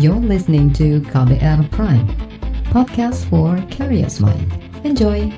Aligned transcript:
You're 0.00 0.16
listening 0.16 0.72
to 0.80 1.04
KBR 1.12 1.68
Prime, 1.76 2.08
podcast 2.72 3.20
for 3.28 3.60
curious 3.68 4.16
mind. 4.16 4.48
Enjoy! 4.80 5.28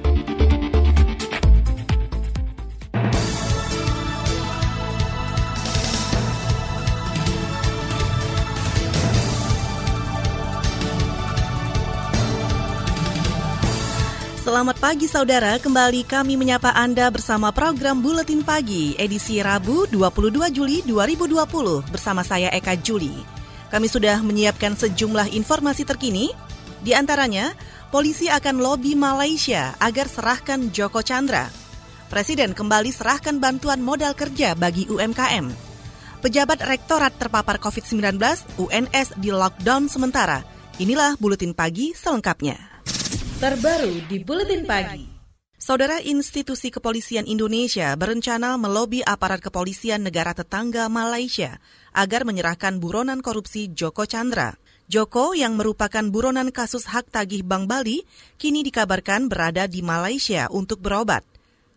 Selamat 14.38 14.78
pagi 14.78 15.10
saudara, 15.10 15.58
kembali 15.58 16.06
kami 16.06 16.38
menyapa 16.38 16.70
Anda 16.70 17.10
bersama 17.10 17.50
program 17.50 17.98
Buletin 17.98 18.46
Pagi 18.46 18.94
edisi 18.94 19.42
Rabu 19.42 19.90
22 19.90 20.38
Juli 20.54 20.86
2020 20.86 21.90
bersama 21.90 22.22
saya 22.22 22.46
Eka 22.54 22.78
Juli. 22.78 23.41
Kami 23.72 23.88
sudah 23.88 24.20
menyiapkan 24.20 24.76
sejumlah 24.76 25.32
informasi 25.32 25.88
terkini, 25.88 26.28
di 26.84 26.92
antaranya 26.92 27.56
polisi 27.88 28.28
akan 28.28 28.60
lobi 28.60 28.92
Malaysia 28.92 29.72
agar 29.80 30.12
serahkan 30.12 30.68
Joko 30.68 31.00
Chandra. 31.00 31.48
Presiden 32.12 32.52
kembali 32.52 32.92
serahkan 32.92 33.40
bantuan 33.40 33.80
modal 33.80 34.12
kerja 34.12 34.52
bagi 34.52 34.84
UMKM. 34.92 35.48
Pejabat 36.20 36.60
rektorat 36.68 37.16
terpapar 37.16 37.56
COVID-19, 37.56 38.20
UNS 38.60 39.16
di 39.16 39.32
lockdown 39.32 39.88
sementara. 39.88 40.44
Inilah 40.76 41.16
Buletin 41.16 41.56
Pagi 41.56 41.96
selengkapnya 41.96 42.72
terbaru 43.42 44.06
di 44.06 44.22
Buletin 44.22 44.62
Pagi. 44.62 45.02
Saudara 45.58 45.98
institusi 45.98 46.70
kepolisian 46.70 47.26
Indonesia 47.26 47.90
berencana 47.98 48.54
melobi 48.54 49.02
aparat 49.02 49.42
kepolisian 49.42 50.06
negara 50.06 50.30
tetangga 50.30 50.86
Malaysia 50.86 51.58
agar 51.92 52.24
menyerahkan 52.24 52.80
buronan 52.80 53.20
korupsi 53.20 53.72
Joko 53.72 54.04
Chandra. 54.08 54.56
Joko 54.92 55.32
yang 55.32 55.56
merupakan 55.56 56.04
buronan 56.12 56.52
kasus 56.52 56.84
hak 56.84 57.08
tagih 57.08 57.40
Bank 57.46 57.64
Bali 57.64 58.04
kini 58.36 58.60
dikabarkan 58.60 59.30
berada 59.30 59.64
di 59.64 59.80
Malaysia 59.80 60.52
untuk 60.52 60.84
berobat. 60.84 61.24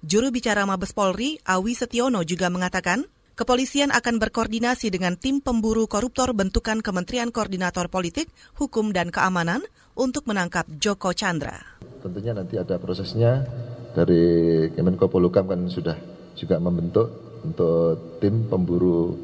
Juru 0.04 0.30
bicara 0.36 0.68
Mabes 0.68 0.92
Polri, 0.92 1.40
Awi 1.48 1.74
Setiono 1.74 2.22
juga 2.28 2.52
mengatakan, 2.52 3.08
kepolisian 3.40 3.90
akan 3.90 4.20
berkoordinasi 4.20 4.92
dengan 4.92 5.16
tim 5.16 5.40
pemburu 5.40 5.88
koruptor 5.88 6.36
bentukan 6.36 6.84
Kementerian 6.84 7.32
Koordinator 7.32 7.88
Politik, 7.88 8.28
Hukum 8.60 8.92
dan 8.92 9.10
Keamanan 9.10 9.64
untuk 9.96 10.28
menangkap 10.28 10.68
Joko 10.78 11.16
Chandra. 11.16 11.58
Tentunya 12.04 12.36
nanti 12.36 12.60
ada 12.60 12.78
prosesnya 12.78 13.48
dari 13.96 14.68
Kemenko 14.76 15.08
Polukam 15.08 15.48
kan 15.48 15.72
sudah 15.72 15.96
juga 16.36 16.60
membentuk 16.60 17.08
untuk 17.48 18.20
tim 18.20 18.46
pemburu 18.52 19.16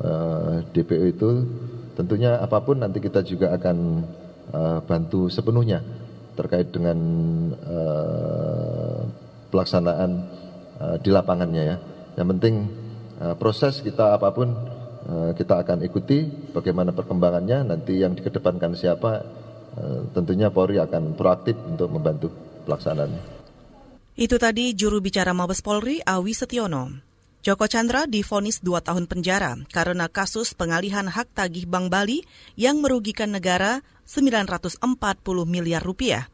eh, 0.00 0.54
DPO 0.72 1.04
itu 1.12 1.30
tentunya 1.92 2.40
apa 2.40 2.64
pun 2.64 2.80
nanti 2.80 3.04
kita 3.04 3.20
juga 3.20 3.52
akan 3.52 3.76
uh, 4.48 4.80
bantu 4.80 5.28
sepenuhnya 5.28 5.84
terkait 6.32 6.72
dengan 6.72 6.96
uh, 7.52 9.04
pelaksanaan 9.52 10.40
di 11.04 11.12
lapangannya 11.12 11.62
ya. 11.68 11.76
Yang 12.16 12.28
penting 12.32 12.54
proses 13.36 13.84
kita 13.84 14.16
apa 14.16 14.32
pun 14.32 14.50
kita 15.36 15.62
akan 15.62 15.84
ikuti 15.84 16.26
bagaimana 16.56 16.90
perkembangannya 16.96 17.70
nanti 17.70 18.00
yang 18.00 18.16
dikedepankan 18.16 18.74
siapa 18.74 19.22
Eh, 19.72 20.00
tentunya 20.12 20.52
Polri 20.52 20.76
akan 20.76 21.16
proaktif 21.16 21.56
untuk 21.64 21.88
membantu 21.88 22.28
pelaksanaannya. 22.68 23.40
Itu 24.12 24.36
tadi 24.36 24.76
juru 24.76 25.00
bicara 25.00 25.32
Mabes 25.32 25.64
Polri 25.64 26.04
Awi 26.04 26.36
Setiono. 26.36 27.00
Joko 27.42 27.66
Chandra 27.66 28.06
difonis 28.06 28.62
dua 28.62 28.78
tahun 28.78 29.10
penjara 29.10 29.58
karena 29.74 30.06
kasus 30.06 30.54
pengalihan 30.54 31.10
hak 31.10 31.34
tagih 31.34 31.66
Bank 31.66 31.90
Bali 31.90 32.22
yang 32.54 32.78
merugikan 32.78 33.34
negara 33.34 33.82
940 34.06 34.78
miliar 35.50 35.82
rupiah. 35.82 36.30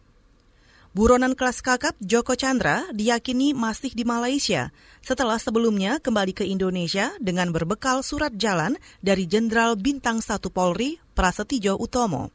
Buronan 0.93 1.33
kelas 1.33 1.65
kakap 1.65 1.97
Joko 2.05 2.37
Chandra 2.37 2.85
diyakini 2.93 3.57
masih 3.57 3.97
di 3.97 4.05
Malaysia 4.05 4.69
setelah 5.01 5.41
sebelumnya 5.41 5.97
kembali 5.97 6.37
ke 6.37 6.45
Indonesia 6.45 7.17
dengan 7.25 7.57
berbekal 7.57 8.05
surat 8.05 8.37
jalan 8.37 8.77
dari 9.01 9.25
Jenderal 9.25 9.81
Bintang 9.81 10.21
1 10.21 10.45
Polri 10.53 11.01
Prasetyo 11.17 11.81
Utomo. 11.81 12.29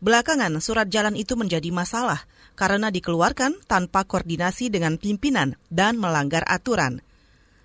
Belakangan 0.00 0.56
surat 0.64 0.88
jalan 0.88 1.20
itu 1.20 1.36
menjadi 1.36 1.68
masalah 1.68 2.24
karena 2.56 2.88
dikeluarkan 2.88 3.60
tanpa 3.68 4.08
koordinasi 4.08 4.72
dengan 4.72 4.96
pimpinan 4.96 5.60
dan 5.68 6.00
melanggar 6.00 6.48
aturan. 6.48 7.04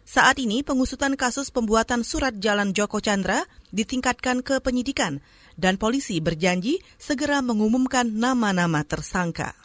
Saat 0.04 0.36
ini 0.44 0.68
pengusutan 0.68 1.16
kasus 1.16 1.48
pembuatan 1.48 2.04
surat 2.04 2.36
jalan 2.36 2.76
Joko 2.76 3.00
Chandra 3.00 3.48
ditingkatkan 3.72 4.44
ke 4.44 4.60
penyidikan 4.60 5.24
dan 5.56 5.80
polisi 5.80 6.20
berjanji 6.20 6.84
segera 7.00 7.40
mengumumkan 7.40 8.12
nama-nama 8.12 8.84
tersangka. 8.84 9.56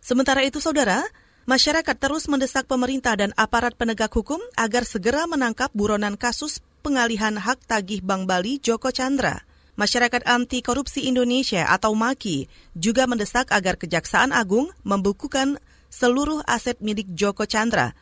Sementara 0.00 0.42
itu 0.48 0.64
saudara, 0.64 1.04
masyarakat 1.44 1.96
terus 2.00 2.24
mendesak 2.24 2.64
pemerintah 2.64 3.20
dan 3.20 3.36
aparat 3.36 3.76
penegak 3.76 4.10
hukum 4.16 4.40
agar 4.56 4.88
segera 4.88 5.28
menangkap 5.28 5.68
buronan 5.76 6.16
kasus 6.16 6.64
pengalihan 6.80 7.36
hak 7.36 7.62
tagih 7.68 8.00
Bank 8.00 8.24
Bali 8.24 8.58
Joko 8.64 8.88
Chandra. 8.90 9.44
Masyarakat 9.76 10.24
Anti 10.28 10.60
Korupsi 10.60 11.08
Indonesia 11.08 11.64
atau 11.68 11.96
MAKI 11.96 12.44
juga 12.76 13.08
mendesak 13.08 13.48
agar 13.52 13.80
Kejaksaan 13.80 14.32
Agung 14.32 14.68
membukukan 14.84 15.56
seluruh 15.88 16.44
aset 16.44 16.80
milik 16.80 17.08
Joko 17.12 17.44
Chandra 17.44 17.92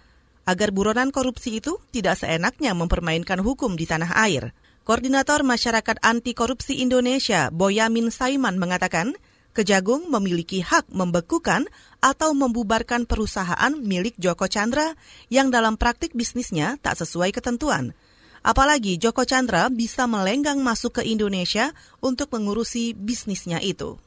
agar 0.50 0.74
buronan 0.74 1.14
korupsi 1.14 1.62
itu 1.62 1.78
tidak 1.94 2.18
seenaknya 2.18 2.74
mempermainkan 2.74 3.38
hukum 3.38 3.78
di 3.78 3.86
tanah 3.86 4.18
air. 4.26 4.50
Koordinator 4.82 5.46
Masyarakat 5.46 6.02
Anti 6.02 6.34
Korupsi 6.34 6.82
Indonesia, 6.82 7.54
Boyamin 7.54 8.10
Saiman 8.10 8.58
mengatakan, 8.58 9.14
Kejagung 9.50 10.10
memiliki 10.10 10.62
hak 10.62 10.90
membekukan 10.94 11.66
atau 11.98 12.30
membubarkan 12.34 13.02
perusahaan 13.02 13.74
milik 13.74 14.14
Joko 14.14 14.46
Chandra 14.46 14.94
yang 15.26 15.50
dalam 15.50 15.74
praktik 15.74 16.14
bisnisnya 16.14 16.78
tak 16.78 16.98
sesuai 16.98 17.34
ketentuan. 17.34 17.90
Apalagi 18.46 18.94
Joko 18.94 19.26
Chandra 19.26 19.66
bisa 19.66 20.06
melenggang 20.06 20.62
masuk 20.62 20.98
ke 20.98 21.02
Indonesia 21.02 21.74
untuk 21.98 22.30
mengurusi 22.30 22.94
bisnisnya 22.94 23.58
itu 23.58 23.98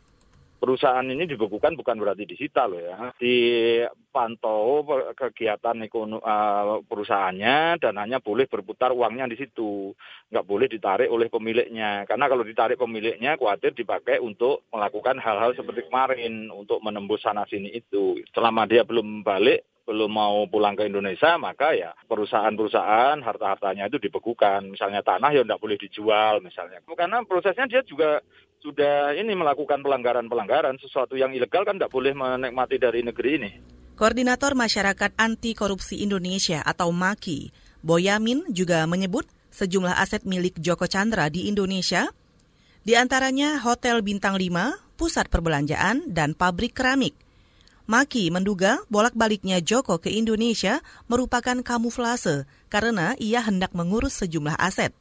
perusahaan 0.63 1.03
ini 1.03 1.27
dibekukan 1.27 1.75
bukan 1.75 1.99
berarti 1.99 2.23
disita 2.23 2.63
loh 2.71 2.79
ya. 2.79 3.11
Dipantau 3.19 4.87
kegiatan 5.11 5.75
ekonomi 5.83 6.23
uh, 6.23 6.79
perusahaannya 6.87 7.83
dan 7.83 7.99
hanya 7.99 8.23
boleh 8.23 8.47
berputar 8.47 8.95
uangnya 8.95 9.27
di 9.27 9.35
situ. 9.35 9.91
Nggak 10.31 10.47
boleh 10.47 10.71
ditarik 10.71 11.11
oleh 11.11 11.27
pemiliknya. 11.27 12.07
Karena 12.07 12.31
kalau 12.31 12.47
ditarik 12.47 12.79
pemiliknya 12.79 13.35
khawatir 13.35 13.75
dipakai 13.75 14.23
untuk 14.23 14.63
melakukan 14.71 15.19
hal-hal 15.19 15.51
seperti 15.51 15.91
kemarin 15.91 16.47
untuk 16.47 16.79
menembus 16.79 17.27
sana 17.27 17.43
sini 17.43 17.67
itu. 17.75 18.23
Selama 18.31 18.63
dia 18.63 18.87
belum 18.87 19.19
balik 19.27 19.67
belum 19.83 20.15
mau 20.15 20.47
pulang 20.47 20.79
ke 20.79 20.87
Indonesia, 20.87 21.35
maka 21.35 21.75
ya 21.75 21.91
perusahaan-perusahaan 22.07 23.19
harta-hartanya 23.19 23.91
itu 23.91 23.99
dibekukan. 23.99 24.71
Misalnya 24.71 25.03
tanah 25.03 25.35
ya 25.35 25.43
tidak 25.43 25.59
boleh 25.59 25.75
dijual 25.75 26.39
misalnya. 26.39 26.79
Karena 26.87 27.19
prosesnya 27.27 27.67
dia 27.67 27.83
juga 27.83 28.23
sudah 28.63 29.11
ini 29.19 29.35
melakukan 29.35 29.83
pelanggaran-pelanggaran, 29.83 30.79
sesuatu 30.79 31.19
yang 31.19 31.35
ilegal 31.35 31.67
kan 31.67 31.75
tidak 31.75 31.91
boleh 31.91 32.15
menikmati 32.15 32.79
dari 32.79 33.03
negeri 33.03 33.31
ini. 33.35 33.51
Koordinator 33.99 34.55
Masyarakat 34.55 35.19
Anti 35.19 35.51
Korupsi 35.51 35.99
Indonesia 35.99 36.63
atau 36.63 36.89
MAKI, 36.95 37.51
Boyamin 37.83 38.47
juga 38.47 38.87
menyebut 38.87 39.27
sejumlah 39.51 39.99
aset 39.99 40.23
milik 40.23 40.57
Joko 40.63 40.87
Chandra 40.87 41.27
di 41.27 41.51
Indonesia, 41.51 42.07
di 42.87 42.95
antaranya 42.95 43.59
Hotel 43.59 43.99
Bintang 43.99 44.39
5, 44.39 44.95
pusat 44.95 45.27
perbelanjaan, 45.27 46.09
dan 46.09 46.31
pabrik 46.31 46.71
keramik. 46.73 47.13
Maki 47.83 48.31
menduga 48.31 48.79
bolak-baliknya 48.87 49.59
Joko 49.59 49.99
ke 49.99 50.07
Indonesia 50.07 50.79
merupakan 51.11 51.59
kamuflase 51.59 52.47
karena 52.71 53.11
ia 53.19 53.43
hendak 53.43 53.75
mengurus 53.75 54.23
sejumlah 54.23 54.55
aset. 54.55 54.95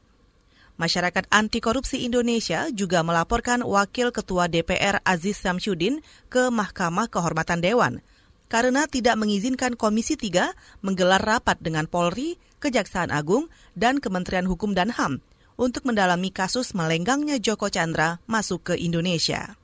Masyarakat 0.82 1.30
Anti 1.30 1.62
Korupsi 1.62 2.02
Indonesia 2.02 2.66
juga 2.74 3.06
melaporkan 3.06 3.62
Wakil 3.62 4.10
Ketua 4.10 4.50
DPR 4.50 4.98
Aziz 5.06 5.38
Samsudin 5.38 6.02
ke 6.26 6.50
Mahkamah 6.50 7.06
Kehormatan 7.06 7.62
Dewan 7.62 8.02
karena 8.50 8.90
tidak 8.90 9.14
mengizinkan 9.14 9.78
Komisi 9.78 10.18
3 10.18 10.82
menggelar 10.82 11.22
rapat 11.22 11.62
dengan 11.62 11.86
Polri, 11.86 12.34
Kejaksaan 12.58 13.14
Agung, 13.14 13.46
dan 13.78 14.02
Kementerian 14.02 14.50
Hukum 14.50 14.74
dan 14.74 14.90
HAM 14.90 15.22
untuk 15.54 15.86
mendalami 15.86 16.34
kasus 16.34 16.74
melenggangnya 16.74 17.38
Joko 17.38 17.70
Chandra 17.70 18.18
masuk 18.26 18.74
ke 18.74 18.74
Indonesia. 18.74 19.54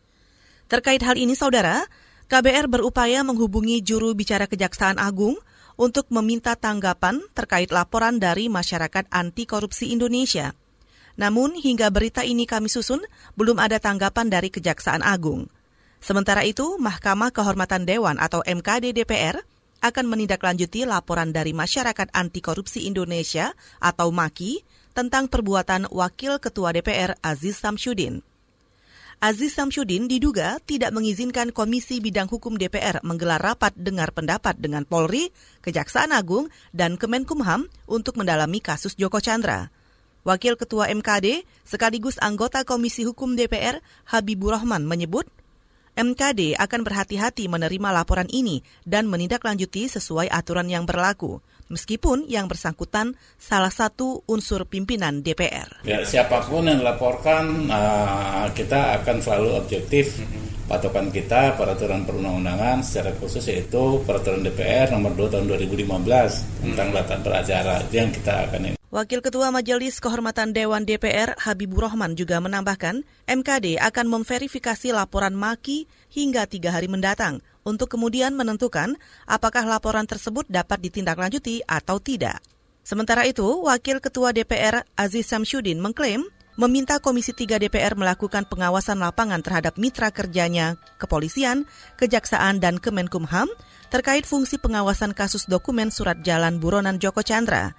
Terkait 0.70 1.02
hal 1.02 1.18
ini, 1.18 1.34
Saudara, 1.34 1.82
KBR 2.30 2.70
berupaya 2.70 3.26
menghubungi 3.26 3.82
juru 3.82 4.14
bicara 4.14 4.46
Kejaksaan 4.46 5.02
Agung 5.02 5.34
untuk 5.74 6.06
meminta 6.14 6.54
tanggapan 6.54 7.26
terkait 7.34 7.74
laporan 7.74 8.22
dari 8.22 8.46
masyarakat 8.46 9.10
anti 9.10 9.50
korupsi 9.50 9.90
Indonesia. 9.90 10.54
Namun 11.18 11.58
hingga 11.58 11.90
berita 11.90 12.22
ini 12.22 12.46
kami 12.46 12.70
susun, 12.70 13.02
belum 13.34 13.58
ada 13.58 13.82
tanggapan 13.82 14.30
dari 14.30 14.54
Kejaksaan 14.54 15.02
Agung. 15.02 15.50
Sementara 15.98 16.46
itu, 16.46 16.78
Mahkamah 16.78 17.34
Kehormatan 17.34 17.82
Dewan 17.82 18.22
atau 18.22 18.46
MKD 18.46 18.94
DPR 18.94 19.42
akan 19.82 20.06
menindaklanjuti 20.06 20.86
laporan 20.86 21.34
dari 21.34 21.50
Masyarakat 21.50 22.14
Anti 22.14 22.38
Korupsi 22.38 22.86
Indonesia 22.86 23.50
atau 23.82 24.14
MAKI 24.14 24.62
tentang 24.94 25.26
perbuatan 25.26 25.90
Wakil 25.90 26.38
Ketua 26.38 26.70
DPR 26.74 27.18
Aziz 27.22 27.58
Samsudin. 27.58 28.22
Aziz 29.18 29.58
Samsudin 29.58 30.06
diduga 30.06 30.62
tidak 30.62 30.94
mengizinkan 30.94 31.50
Komisi 31.50 31.98
Bidang 31.98 32.30
Hukum 32.30 32.54
DPR 32.54 33.02
menggelar 33.02 33.42
rapat 33.42 33.74
dengar 33.74 34.14
pendapat 34.14 34.54
dengan 34.62 34.86
Polri, 34.86 35.34
Kejaksaan 35.66 36.14
Agung, 36.14 36.46
dan 36.70 36.94
Kemenkumham 36.94 37.66
untuk 37.90 38.14
mendalami 38.14 38.62
kasus 38.62 38.94
Joko 38.94 39.18
Chandra. 39.18 39.74
Wakil 40.28 40.60
Ketua 40.60 40.92
MKD 40.92 41.48
sekaligus 41.64 42.20
anggota 42.20 42.60
Komisi 42.60 43.08
Hukum 43.08 43.32
DPR 43.32 43.80
Habibur 44.12 44.52
Rahman 44.52 44.84
menyebut 44.84 45.24
MKD 45.96 46.52
akan 46.60 46.84
berhati-hati 46.84 47.48
menerima 47.48 47.88
laporan 47.96 48.28
ini 48.28 48.60
dan 48.84 49.08
menindaklanjuti 49.08 49.88
sesuai 49.88 50.28
aturan 50.28 50.68
yang 50.68 50.84
berlaku 50.84 51.40
meskipun 51.72 52.28
yang 52.28 52.44
bersangkutan 52.44 53.16
salah 53.40 53.72
satu 53.72 54.20
unsur 54.28 54.68
pimpinan 54.68 55.24
DPR. 55.24 55.80
Ya, 55.88 56.04
siapa 56.04 56.44
pun 56.44 56.68
yang 56.68 56.84
dilaporkan, 56.84 57.68
uh, 57.72 58.46
kita 58.52 59.00
akan 59.00 59.16
selalu 59.24 59.48
objektif. 59.56 60.20
Patokan 60.68 61.08
kita 61.08 61.56
peraturan 61.56 62.04
perundang-undangan 62.04 62.84
secara 62.84 63.16
khusus 63.16 63.40
yaitu 63.48 64.04
peraturan 64.04 64.44
DPR 64.44 64.92
nomor 64.92 65.16
2 65.16 65.32
tahun 65.32 65.48
2015 65.48 65.88
tentang 66.60 66.88
data 66.92 67.16
beracara. 67.24 67.80
Yang 67.88 68.20
kita 68.20 68.44
akan. 68.44 68.77
Wakil 68.88 69.20
Ketua 69.20 69.52
Majelis 69.52 70.00
Kehormatan 70.00 70.56
Dewan 70.56 70.88
DPR 70.88 71.36
Habibur 71.36 71.84
Rahman 71.84 72.16
juga 72.16 72.40
menambahkan, 72.40 73.04
MKD 73.28 73.76
akan 73.76 74.08
memverifikasi 74.08 74.96
laporan 74.96 75.36
Maki 75.36 75.84
hingga 76.08 76.48
tiga 76.48 76.72
hari 76.72 76.88
mendatang 76.88 77.44
untuk 77.68 77.92
kemudian 77.92 78.32
menentukan 78.32 78.96
apakah 79.28 79.68
laporan 79.68 80.08
tersebut 80.08 80.48
dapat 80.48 80.80
ditindaklanjuti 80.88 81.68
atau 81.68 82.00
tidak. 82.00 82.40
Sementara 82.80 83.28
itu, 83.28 83.44
Wakil 83.44 84.00
Ketua 84.00 84.32
DPR 84.32 84.80
Aziz 84.96 85.28
Samsudin 85.28 85.84
mengklaim 85.84 86.24
meminta 86.56 86.96
Komisi 86.96 87.36
3 87.36 87.60
DPR 87.60 87.92
melakukan 87.92 88.48
pengawasan 88.48 89.04
lapangan 89.04 89.44
terhadap 89.44 89.76
mitra 89.76 90.08
kerjanya, 90.08 90.80
kepolisian, 90.96 91.68
kejaksaan, 92.00 92.56
dan 92.56 92.80
Kemenkumham 92.80 93.52
terkait 93.92 94.24
fungsi 94.24 94.56
pengawasan 94.56 95.12
kasus 95.12 95.44
dokumen 95.44 95.92
surat 95.92 96.24
jalan 96.24 96.56
buronan 96.56 96.96
Joko 96.96 97.20
Chandra. 97.20 97.76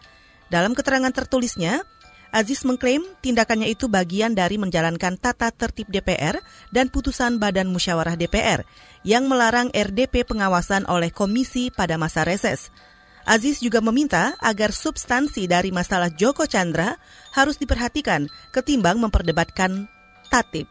Dalam 0.49 0.73
keterangan 0.73 1.13
tertulisnya, 1.13 1.85
Aziz 2.29 2.61
mengklaim 2.61 3.01
tindakannya 3.25 3.73
itu 3.73 3.89
bagian 3.89 4.37
dari 4.37 4.61
menjalankan 4.61 5.17
tata 5.17 5.49
tertib 5.49 5.89
DPR 5.89 6.37
dan 6.69 6.93
putusan 6.93 7.41
Badan 7.41 7.73
Musyawarah 7.73 8.13
DPR 8.13 8.61
yang 9.01 9.25
melarang 9.25 9.73
RDP 9.73 10.29
pengawasan 10.29 10.85
oleh 10.85 11.09
komisi 11.09 11.73
pada 11.73 11.97
masa 11.97 12.21
reses. 12.21 12.69
Aziz 13.25 13.61
juga 13.61 13.81
meminta 13.81 14.37
agar 14.41 14.73
substansi 14.73 15.49
dari 15.49 15.73
masalah 15.73 16.09
Joko 16.13 16.45
Chandra 16.45 16.97
harus 17.33 17.57
diperhatikan 17.57 18.29
ketimbang 18.53 19.01
memperdebatkan 19.01 19.89
tatib. 20.29 20.69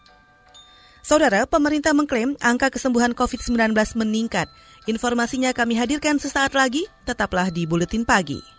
Saudara, 1.03 1.47
pemerintah 1.47 1.95
mengklaim 1.95 2.35
angka 2.43 2.75
kesembuhan 2.75 3.15
COVID-19 3.15 3.75
meningkat. 3.99 4.51
Informasinya 4.91 5.55
kami 5.55 5.79
hadirkan 5.79 6.19
sesaat 6.19 6.55
lagi, 6.55 6.87
tetaplah 7.07 7.51
di 7.51 7.65
Buletin 7.65 8.03
Pagi. 8.03 8.58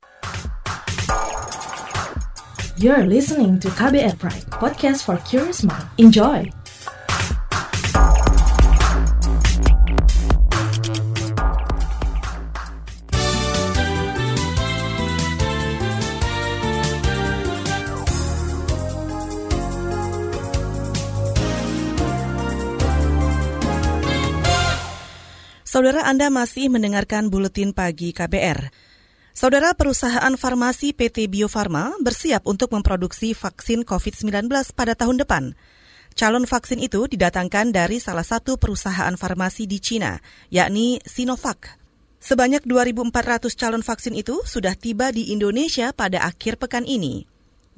You're 2.80 3.04
listening 3.04 3.60
to 3.60 3.68
KBR 3.76 4.16
Pride, 4.24 4.48
podcast 4.56 5.04
for 5.04 5.20
curious 5.28 5.68
mind. 5.68 5.84
Enjoy! 6.00 6.48
Saudara 25.68 26.08
Anda 26.08 26.32
masih 26.32 26.72
mendengarkan 26.72 27.28
buletin 27.28 27.76
pagi 27.76 28.16
KBR. 28.16 28.89
Saudara 29.40 29.72
perusahaan 29.72 30.36
farmasi 30.36 30.92
PT 30.92 31.32
Bio 31.32 31.48
Farma 31.48 31.96
bersiap 32.04 32.44
untuk 32.44 32.76
memproduksi 32.76 33.32
vaksin 33.32 33.88
COVID-19 33.88 34.52
pada 34.76 35.00
tahun 35.00 35.16
depan. 35.16 35.56
Calon 36.12 36.44
vaksin 36.44 36.84
itu 36.84 37.08
didatangkan 37.08 37.72
dari 37.72 38.04
salah 38.04 38.28
satu 38.28 38.60
perusahaan 38.60 39.16
farmasi 39.16 39.64
di 39.64 39.80
Cina, 39.80 40.20
yakni 40.52 41.00
Sinovac. 41.08 41.80
Sebanyak 42.20 42.68
2.400 42.68 43.56
calon 43.56 43.80
vaksin 43.80 44.12
itu 44.12 44.44
sudah 44.44 44.76
tiba 44.76 45.08
di 45.16 45.32
Indonesia 45.32 45.96
pada 45.96 46.28
akhir 46.28 46.60
pekan 46.60 46.84
ini. 46.84 47.24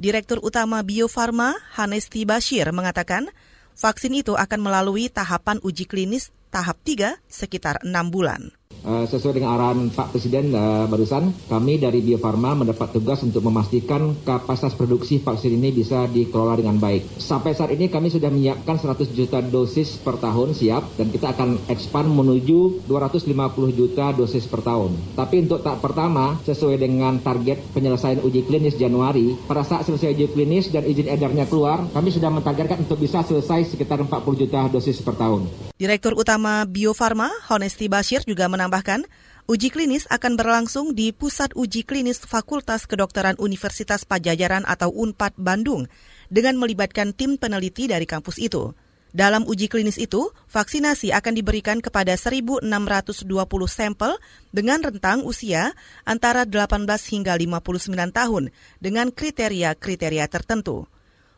Direktur 0.01 0.41
Utama 0.41 0.81
Bio 0.81 1.05
Farma, 1.05 1.53
Hanesti 1.77 2.25
Bashir, 2.25 2.73
mengatakan 2.73 3.29
vaksin 3.77 4.17
itu 4.17 4.33
akan 4.33 4.65
melalui 4.65 5.13
tahapan 5.13 5.61
uji 5.61 5.85
klinis 5.85 6.33
tahap 6.49 6.81
3 6.81 7.21
sekitar 7.29 7.85
6 7.85 7.93
bulan. 8.09 8.49
Uh, 8.81 9.05
sesuai 9.05 9.37
dengan 9.37 9.53
arahan 9.61 9.93
Pak 9.93 10.09
Presiden 10.09 10.57
uh, 10.57 10.89
barusan, 10.89 11.29
kami 11.45 11.77
dari 11.77 12.01
Bio 12.01 12.17
Farma 12.17 12.57
mendapat 12.57 12.97
tugas 12.97 13.21
untuk 13.21 13.45
memastikan 13.45 14.17
kapasitas 14.25 14.73
produksi 14.73 15.21
vaksin 15.21 15.53
ini 15.53 15.69
bisa 15.69 16.09
dikelola 16.09 16.57
dengan 16.57 16.81
baik. 16.81 17.21
Sampai 17.21 17.53
saat 17.53 17.69
ini 17.77 17.93
kami 17.93 18.09
sudah 18.09 18.33
menyiapkan 18.33 18.81
100 18.81 19.13
juta 19.13 19.37
dosis 19.45 20.01
per 20.01 20.17
tahun 20.17 20.57
siap 20.57 20.97
dan 20.97 21.13
kita 21.13 21.29
akan 21.29 21.69
expand 21.69 22.09
menuju 22.09 22.89
250 22.89 23.29
juta 23.77 24.17
dosis 24.17 24.49
per 24.49 24.65
tahun. 24.65 24.97
Tapi 25.13 25.45
untuk 25.45 25.61
tahap 25.61 25.85
pertama, 25.85 26.41
sesuai 26.41 26.81
dengan 26.81 27.21
target 27.21 27.61
penyelesaian 27.77 28.25
uji 28.25 28.49
klinis 28.49 28.81
Januari, 28.81 29.37
pada 29.45 29.61
saat 29.61 29.85
selesai 29.85 30.17
uji 30.17 30.33
klinis 30.33 30.73
dan 30.73 30.89
izin 30.89 31.05
edarnya 31.05 31.45
keluar, 31.45 31.85
kami 31.93 32.09
sudah 32.09 32.33
mentargetkan 32.33 32.81
untuk 32.81 32.97
bisa 32.97 33.21
selesai 33.21 33.77
sekitar 33.77 34.01
40 34.01 34.41
juta 34.41 34.65
dosis 34.73 34.97
per 35.05 35.13
tahun. 35.13 35.69
Direktur 35.81 36.13
Utama 36.13 36.61
Bio 36.69 36.93
Farma, 36.93 37.33
Honesti 37.49 37.89
Bashir 37.89 38.21
juga 38.21 38.45
menambahkan 38.45 38.70
menambahkan, 38.71 39.03
uji 39.51 39.67
klinis 39.67 40.07
akan 40.07 40.39
berlangsung 40.39 40.95
di 40.95 41.11
Pusat 41.11 41.59
Uji 41.59 41.83
Klinis 41.83 42.23
Fakultas 42.23 42.87
Kedokteran 42.87 43.35
Universitas 43.35 44.07
Pajajaran 44.07 44.63
atau 44.63 44.87
UNPAD 44.95 45.35
Bandung 45.35 45.91
dengan 46.31 46.55
melibatkan 46.55 47.11
tim 47.11 47.35
peneliti 47.35 47.91
dari 47.91 48.07
kampus 48.07 48.39
itu. 48.39 48.71
Dalam 49.11 49.43
uji 49.43 49.67
klinis 49.67 49.99
itu, 49.99 50.31
vaksinasi 50.47 51.11
akan 51.11 51.35
diberikan 51.35 51.83
kepada 51.83 52.15
1.620 52.15 52.63
sampel 53.67 54.15
dengan 54.55 54.79
rentang 54.79 55.27
usia 55.27 55.75
antara 56.07 56.47
18 56.47 56.87
hingga 56.87 57.35
59 57.35 57.91
tahun 57.91 58.55
dengan 58.79 59.11
kriteria-kriteria 59.11 60.31
tertentu. 60.31 60.87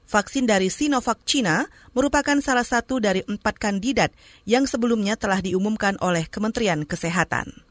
Vaksin 0.03 0.45
dari 0.45 0.67
Sinovac 0.67 1.23
Cina 1.23 1.65
merupakan 1.95 2.37
salah 2.43 2.67
satu 2.67 2.99
dari 2.99 3.23
empat 3.23 3.55
kandidat 3.57 4.11
yang 4.43 4.67
sebelumnya 4.67 5.15
telah 5.15 5.39
diumumkan 5.39 5.95
oleh 6.03 6.27
Kementerian 6.27 6.83
Kesehatan. 6.83 7.63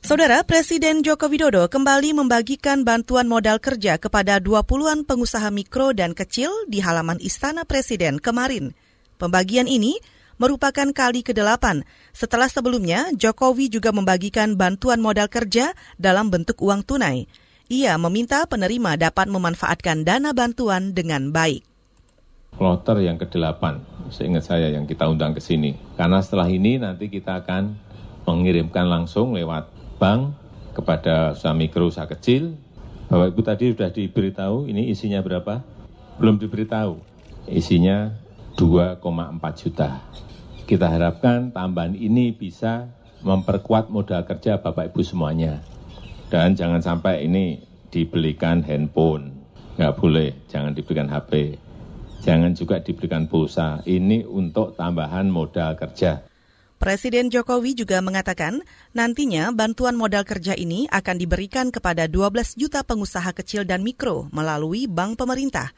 Saudara 0.00 0.40
Presiden 0.48 1.04
Joko 1.04 1.28
Widodo 1.28 1.68
kembali 1.68 2.16
membagikan 2.16 2.88
bantuan 2.88 3.28
modal 3.28 3.60
kerja 3.60 4.00
kepada 4.00 4.40
20-an 4.40 5.04
pengusaha 5.04 5.52
mikro 5.52 5.92
dan 5.92 6.16
kecil 6.16 6.48
di 6.72 6.80
halaman 6.80 7.20
Istana 7.20 7.68
Presiden 7.68 8.16
kemarin. 8.16 8.72
Pembagian 9.20 9.68
ini 9.68 10.00
merupakan 10.40 10.88
kali 10.88 11.20
ke-8 11.20 11.84
setelah 12.16 12.48
sebelumnya 12.48 13.12
Jokowi 13.12 13.68
juga 13.68 13.92
membagikan 13.92 14.56
bantuan 14.56 15.04
modal 15.04 15.28
kerja 15.28 15.76
dalam 16.00 16.32
bentuk 16.32 16.56
uang 16.64 16.80
tunai. 16.80 17.28
Ia 17.70 17.94
meminta 18.02 18.42
penerima 18.50 18.98
dapat 18.98 19.30
memanfaatkan 19.30 20.02
dana 20.02 20.34
bantuan 20.34 20.90
dengan 20.90 21.30
baik. 21.30 21.62
Kloter 22.58 22.98
yang 22.98 23.14
ke-8, 23.14 23.62
seingat 24.10 24.42
saya 24.42 24.74
yang 24.74 24.90
kita 24.90 25.06
undang 25.06 25.38
ke 25.38 25.38
sini. 25.38 25.78
Karena 25.94 26.18
setelah 26.18 26.50
ini 26.50 26.82
nanti 26.82 27.06
kita 27.06 27.46
akan 27.46 27.78
mengirimkan 28.26 28.90
langsung 28.90 29.38
lewat 29.38 29.70
bank 30.02 30.34
kepada 30.74 31.38
usaha 31.38 31.54
mikro, 31.54 31.86
usaha 31.86 32.10
kecil. 32.10 32.58
Bapak 33.06 33.38
Ibu 33.38 33.40
tadi 33.46 33.64
sudah 33.70 33.90
diberitahu 33.94 34.66
ini 34.66 34.90
isinya 34.90 35.22
berapa? 35.22 35.62
Belum 36.18 36.42
diberitahu. 36.42 36.98
Isinya 37.46 38.10
2,4 38.58 38.98
juta. 39.62 40.02
Kita 40.66 40.90
harapkan 40.90 41.54
tambahan 41.54 41.94
ini 41.94 42.34
bisa 42.34 42.90
memperkuat 43.22 43.94
modal 43.94 44.26
kerja 44.26 44.58
Bapak 44.58 44.90
Ibu 44.90 45.06
semuanya. 45.06 45.62
Dan 46.30 46.54
jangan 46.54 46.78
sampai 46.78 47.26
ini 47.26 47.58
dibelikan 47.90 48.62
handphone. 48.62 49.34
Nggak 49.74 49.94
boleh, 49.98 50.30
jangan 50.46 50.72
dibelikan 50.72 51.10
HP. 51.10 51.58
Jangan 52.22 52.54
juga 52.54 52.78
diberikan 52.78 53.26
pulsa. 53.26 53.82
Ini 53.82 54.28
untuk 54.30 54.78
tambahan 54.78 55.26
modal 55.26 55.74
kerja. 55.74 56.22
Presiden 56.80 57.28
Jokowi 57.28 57.76
juga 57.76 58.00
mengatakan 58.00 58.64
nantinya 58.96 59.52
bantuan 59.52 60.00
modal 60.00 60.24
kerja 60.24 60.56
ini 60.56 60.88
akan 60.88 61.20
diberikan 61.20 61.68
kepada 61.68 62.08
12 62.08 62.56
juta 62.56 62.80
pengusaha 62.80 63.36
kecil 63.36 63.68
dan 63.68 63.84
mikro 63.84 64.32
melalui 64.32 64.88
bank 64.88 65.20
pemerintah. 65.20 65.76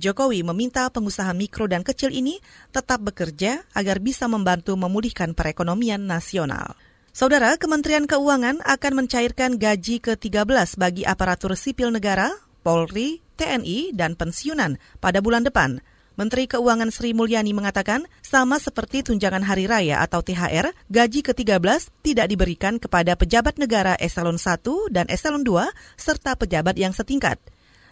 Jokowi 0.00 0.40
meminta 0.40 0.88
pengusaha 0.88 1.28
mikro 1.36 1.68
dan 1.68 1.84
kecil 1.84 2.08
ini 2.08 2.40
tetap 2.72 3.04
bekerja 3.04 3.68
agar 3.76 4.00
bisa 4.00 4.32
membantu 4.32 4.72
memulihkan 4.80 5.36
perekonomian 5.36 6.08
nasional. 6.08 6.72
Saudara, 7.10 7.58
Kementerian 7.58 8.06
Keuangan 8.06 8.62
akan 8.62 8.92
mencairkan 9.02 9.58
gaji 9.58 9.98
ke-13 9.98 10.78
bagi 10.78 11.02
aparatur 11.02 11.58
sipil 11.58 11.90
negara, 11.90 12.30
Polri, 12.62 13.18
TNI, 13.34 13.90
dan 13.90 14.14
pensiunan 14.14 14.78
pada 15.02 15.18
bulan 15.18 15.42
depan. 15.42 15.82
Menteri 16.14 16.46
Keuangan 16.46 16.94
Sri 16.94 17.10
Mulyani 17.10 17.50
mengatakan, 17.50 18.06
sama 18.22 18.62
seperti 18.62 19.02
tunjangan 19.02 19.42
hari 19.42 19.66
raya 19.66 20.06
atau 20.06 20.22
THR, 20.22 20.70
gaji 20.86 21.26
ke-13 21.26 21.90
tidak 22.06 22.30
diberikan 22.30 22.78
kepada 22.78 23.18
pejabat 23.18 23.58
negara 23.58 23.98
eselon 23.98 24.38
1 24.38 24.94
dan 24.94 25.10
eselon 25.10 25.42
2 25.42 25.66
serta 25.98 26.38
pejabat 26.38 26.78
yang 26.78 26.94
setingkat. 26.94 27.42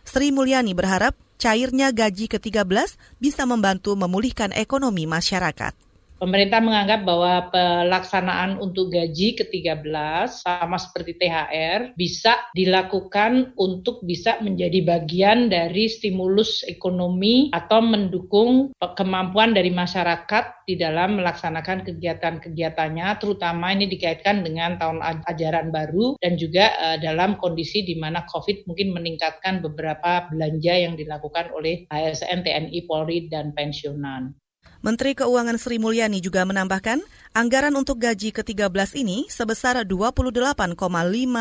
Sri 0.07 0.31
Mulyani 0.31 0.79
berharap 0.79 1.19
cairnya 1.43 1.91
gaji 1.91 2.31
ke-13 2.31 2.95
bisa 3.19 3.43
membantu 3.51 3.99
memulihkan 3.99 4.55
ekonomi 4.55 5.11
masyarakat. 5.11 5.88
Pemerintah 6.19 6.59
menganggap 6.59 7.07
bahwa 7.07 7.47
pelaksanaan 7.55 8.59
untuk 8.59 8.91
gaji 8.91 9.39
ke-13 9.39 10.43
sama 10.43 10.75
seperti 10.75 11.15
THR 11.15 11.95
bisa 11.95 12.35
dilakukan 12.59 13.55
untuk 13.55 14.03
bisa 14.03 14.35
menjadi 14.43 14.83
bagian 14.83 15.47
dari 15.47 15.87
stimulus 15.87 16.67
ekonomi 16.67 17.55
atau 17.55 17.79
mendukung 17.79 18.75
kemampuan 18.99 19.55
dari 19.55 19.71
masyarakat 19.71 20.67
di 20.67 20.75
dalam 20.75 21.23
melaksanakan 21.23 21.87
kegiatan-kegiatannya 21.87 23.07
terutama 23.23 23.71
ini 23.71 23.87
dikaitkan 23.87 24.43
dengan 24.43 24.75
tahun 24.75 24.99
ajaran 25.23 25.71
baru 25.71 26.19
dan 26.19 26.35
juga 26.35 26.75
uh, 26.83 26.99
dalam 26.99 27.39
kondisi 27.39 27.87
di 27.87 27.95
mana 27.95 28.27
Covid 28.27 28.67
mungkin 28.67 28.91
meningkatkan 28.91 29.63
beberapa 29.63 30.27
belanja 30.35 30.75
yang 30.75 30.99
dilakukan 30.99 31.55
oleh 31.55 31.87
ASN, 31.95 32.43
TNI, 32.43 32.91
Polri 32.91 33.31
dan 33.31 33.55
pensiunan. 33.55 34.35
Menteri 34.79 35.19
Keuangan 35.19 35.59
Sri 35.59 35.83
Mulyani 35.83 36.23
juga 36.23 36.47
menambahkan, 36.47 37.03
anggaran 37.35 37.75
untuk 37.75 37.99
gaji 37.99 38.31
ke-13 38.31 39.03
ini 39.03 39.27
sebesar 39.27 39.83
28,5 39.83 40.55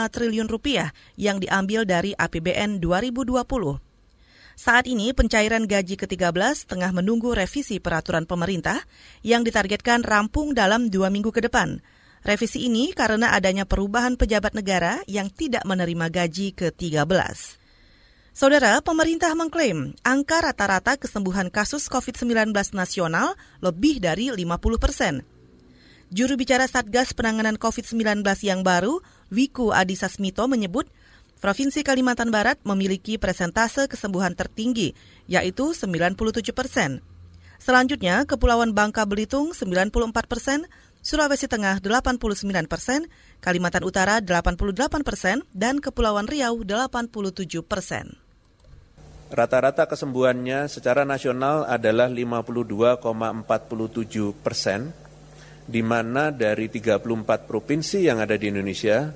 triliun 0.09 0.49
rupiah 0.49 0.89
yang 1.17 1.37
diambil 1.37 1.85
dari 1.85 2.17
APBN 2.17 2.81
2020. 2.81 3.87
Saat 4.57 4.89
ini 4.89 5.13
pencairan 5.13 5.69
gaji 5.69 6.01
ke-13 6.01 6.65
tengah 6.65 6.89
menunggu 6.89 7.37
revisi 7.37 7.77
peraturan 7.77 8.25
pemerintah 8.25 8.81
yang 9.21 9.45
ditargetkan 9.45 10.01
rampung 10.01 10.57
dalam 10.57 10.89
dua 10.89 11.13
minggu 11.13 11.29
ke 11.29 11.45
depan. 11.45 11.77
Revisi 12.25 12.65
ini 12.65 12.89
karena 12.89 13.37
adanya 13.37 13.69
perubahan 13.69 14.17
pejabat 14.17 14.57
negara 14.57 15.05
yang 15.05 15.29
tidak 15.29 15.61
menerima 15.61 16.09
gaji 16.09 16.57
ke-13. 16.57 17.56
Saudara, 18.37 18.77
pemerintah 18.85 19.33
mengklaim 19.33 19.97
angka 20.05 20.45
rata-rata 20.45 20.93
kesembuhan 20.93 21.49
kasus 21.49 21.89
COVID-19 21.89 22.53
nasional 22.77 23.33
lebih 23.65 23.97
dari 23.97 24.29
50 24.29 24.77
persen. 24.77 25.25
Juru 26.13 26.37
bicara 26.37 26.69
Satgas 26.69 27.17
Penanganan 27.17 27.57
COVID-19 27.57 28.21
yang 28.45 28.61
baru, 28.61 29.01
Wiku 29.33 29.73
Adhisa 29.73 30.05
Smito 30.05 30.45
menyebut 30.45 30.85
Provinsi 31.41 31.81
Kalimantan 31.81 32.29
Barat 32.29 32.61
memiliki 32.61 33.17
presentase 33.17 33.89
kesembuhan 33.89 34.37
tertinggi, 34.37 34.93
yaitu 35.25 35.73
97 35.73 36.53
persen. 36.53 37.01
Selanjutnya, 37.57 38.21
Kepulauan 38.29 38.77
Bangka 38.77 39.09
Belitung 39.09 39.57
94 39.57 40.13
persen, 40.29 40.69
Sulawesi 41.01 41.49
Tengah 41.49 41.81
89 41.81 42.69
persen, 42.69 43.09
Kalimantan 43.41 43.81
Utara 43.81 44.21
88 44.21 45.01
persen, 45.01 45.41
dan 45.57 45.81
Kepulauan 45.81 46.29
Riau 46.29 46.61
87 46.61 47.65
persen. 47.65 48.26
Rata-rata 49.27 49.91
kesembuhannya 49.91 50.71
secara 50.71 51.03
nasional 51.03 51.67
adalah 51.67 52.07
52,47 52.07 54.31
persen, 54.39 54.95
di 55.67 55.83
mana 55.83 56.31
dari 56.31 56.71
34 56.71 57.43
provinsi 57.43 58.07
yang 58.07 58.23
ada 58.23 58.39
di 58.39 58.47
Indonesia, 58.47 59.11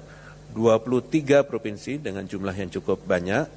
23 0.51 1.47
provinsi 1.47 2.03
dengan 2.03 2.27
jumlah 2.27 2.51
yang 2.51 2.67
cukup 2.67 3.07
banyak, 3.07 3.47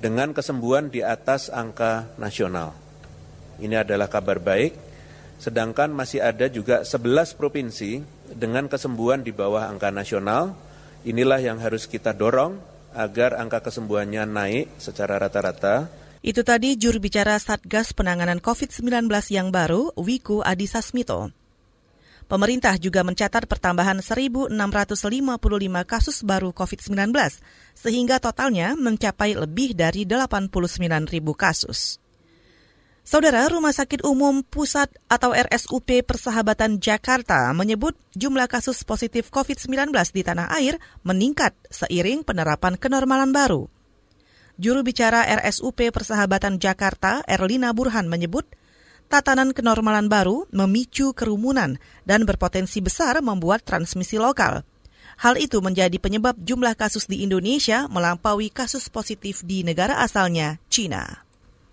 dengan 0.00 0.32
kesembuhan 0.32 0.88
di 0.88 1.04
atas 1.04 1.52
angka 1.52 2.16
nasional. 2.16 2.72
Ini 3.60 3.84
adalah 3.84 4.08
kabar 4.08 4.40
baik, 4.40 4.72
sedangkan 5.36 5.92
masih 5.92 6.24
ada 6.24 6.48
juga 6.48 6.80
11 6.80 7.36
provinsi 7.36 8.00
dengan 8.32 8.72
kesembuhan 8.72 9.20
di 9.20 9.36
bawah 9.36 9.68
angka 9.68 9.92
nasional. 9.92 10.56
Inilah 11.04 11.44
yang 11.44 11.60
harus 11.60 11.84
kita 11.84 12.16
dorong 12.16 12.72
agar 12.94 13.36
angka 13.36 13.60
kesembuhannya 13.66 14.24
naik 14.24 14.66
secara 14.78 15.18
rata-rata. 15.18 15.90
Itu 16.24 16.40
tadi 16.40 16.80
juru 16.80 17.02
bicara 17.04 17.36
Satgas 17.36 17.92
Penanganan 17.92 18.40
COVID-19 18.40 19.10
yang 19.28 19.52
baru, 19.52 19.92
Wiku 19.98 20.40
Adhisa 20.40 20.80
Smito. 20.80 21.28
Pemerintah 22.24 22.80
juga 22.80 23.04
mencatat 23.04 23.44
pertambahan 23.44 24.00
1.655 24.00 24.48
kasus 25.84 26.24
baru 26.24 26.56
COVID-19, 26.56 27.12
sehingga 27.76 28.16
totalnya 28.16 28.72
mencapai 28.72 29.36
lebih 29.36 29.76
dari 29.76 30.08
89.000 30.08 31.12
kasus. 31.36 32.00
Saudara 33.04 33.44
Rumah 33.52 33.76
Sakit 33.76 34.00
Umum 34.00 34.40
Pusat 34.40 34.96
atau 35.12 35.36
RSUP 35.36 36.08
Persahabatan 36.08 36.80
Jakarta 36.80 37.52
menyebut 37.52 37.92
jumlah 38.16 38.48
kasus 38.48 38.80
positif 38.80 39.28
COVID-19 39.28 39.92
di 40.16 40.24
tanah 40.24 40.48
air 40.56 40.80
meningkat 41.04 41.52
seiring 41.68 42.24
penerapan 42.24 42.80
kenormalan 42.80 43.28
baru. 43.28 43.68
Juru 44.56 44.80
bicara 44.80 45.20
RSUP 45.36 45.92
Persahabatan 45.92 46.56
Jakarta, 46.56 47.20
Erlina 47.28 47.76
Burhan 47.76 48.08
menyebut, 48.08 48.48
tatanan 49.12 49.52
kenormalan 49.52 50.08
baru 50.08 50.48
memicu 50.48 51.12
kerumunan 51.12 51.76
dan 52.08 52.24
berpotensi 52.24 52.80
besar 52.80 53.20
membuat 53.20 53.68
transmisi 53.68 54.16
lokal. 54.16 54.64
Hal 55.20 55.36
itu 55.36 55.60
menjadi 55.60 56.00
penyebab 56.00 56.40
jumlah 56.40 56.72
kasus 56.72 57.04
di 57.04 57.20
Indonesia 57.20 57.84
melampaui 57.84 58.48
kasus 58.48 58.88
positif 58.88 59.44
di 59.44 59.60
negara 59.60 60.00
asalnya, 60.00 60.56
China 60.72 61.23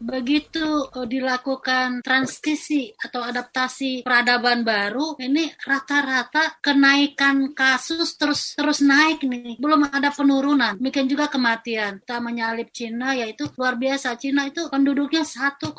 begitu 0.01 0.89
uh, 0.89 1.05
dilakukan 1.05 2.01
transisi 2.01 2.89
atau 2.97 3.21
adaptasi 3.21 4.01
peradaban 4.01 4.65
baru 4.65 5.15
ini 5.21 5.53
rata-rata 5.61 6.57
kenaikan 6.59 7.53
kasus 7.53 8.17
terus 8.17 8.57
terus 8.57 8.81
naik 8.81 9.21
nih. 9.23 9.61
Belum 9.61 9.85
ada 9.87 10.09
penurunan. 10.09 10.75
Demikian 10.81 11.07
juga 11.07 11.29
kematian. 11.29 12.01
Kita 12.01 12.17
menyalip 12.17 12.73
Cina 12.73 13.13
yaitu 13.13 13.45
luar 13.55 13.77
biasa. 13.77 14.17
Cina 14.17 14.49
itu 14.49 14.67
penduduknya 14.67 15.21
1,6 15.21 15.71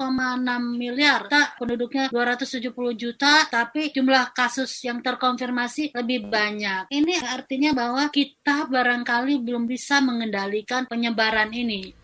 miliar. 0.79 1.27
Kita 1.27 1.59
penduduknya 1.59 2.07
270 2.09 2.73
juta 2.95 3.51
tapi 3.51 3.91
jumlah 3.91 4.31
kasus 4.31 4.71
yang 4.87 5.03
terkonfirmasi 5.03 5.93
lebih 5.93 6.31
banyak. 6.31 6.89
Ini 6.89 7.27
artinya 7.27 7.75
bahwa 7.75 8.07
kita 8.09 8.71
barangkali 8.71 9.43
belum 9.43 9.67
bisa 9.67 9.99
mengendalikan 9.99 10.87
penyebaran 10.87 11.51
ini 11.51 12.02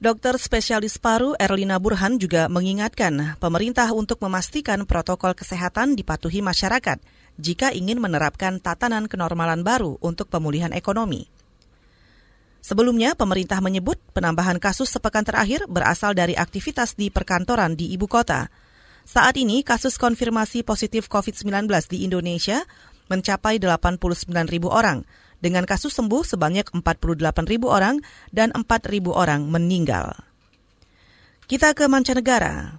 Dokter 0.00 0.32
spesialis 0.40 0.96
paru 0.96 1.36
Erlina 1.36 1.76
Burhan 1.76 2.16
juga 2.16 2.48
mengingatkan 2.48 3.36
pemerintah 3.36 3.84
untuk 3.92 4.16
memastikan 4.24 4.88
protokol 4.88 5.36
kesehatan 5.36 5.92
dipatuhi 5.92 6.40
masyarakat 6.40 6.96
jika 7.36 7.68
ingin 7.76 8.00
menerapkan 8.00 8.64
tatanan 8.64 9.12
kenormalan 9.12 9.60
baru 9.60 10.00
untuk 10.00 10.32
pemulihan 10.32 10.72
ekonomi. 10.72 11.28
Sebelumnya, 12.64 13.12
pemerintah 13.12 13.60
menyebut 13.60 14.00
penambahan 14.16 14.56
kasus 14.56 14.88
sepekan 14.88 15.20
terakhir 15.20 15.68
berasal 15.68 16.16
dari 16.16 16.32
aktivitas 16.32 16.96
di 16.96 17.12
perkantoran 17.12 17.76
di 17.76 17.92
ibu 17.92 18.08
kota. 18.08 18.48
Saat 19.04 19.36
ini, 19.36 19.60
kasus 19.60 20.00
konfirmasi 20.00 20.64
positif 20.64 21.12
COVID-19 21.12 21.68
di 21.92 22.08
Indonesia 22.08 22.64
mencapai 23.12 23.60
89 23.60 24.00
ribu 24.48 24.72
orang, 24.72 25.04
dengan 25.40 25.66
kasus 25.66 25.96
sembuh 25.96 26.22
sebanyak 26.22 26.70
48 26.70 27.50
ribu 27.50 27.72
orang 27.72 27.98
dan 28.30 28.52
4 28.52 28.62
ribu 28.92 29.16
orang 29.16 29.48
meninggal. 29.48 30.14
Kita 31.50 31.74
ke 31.74 31.90
mancanegara. 31.90 32.78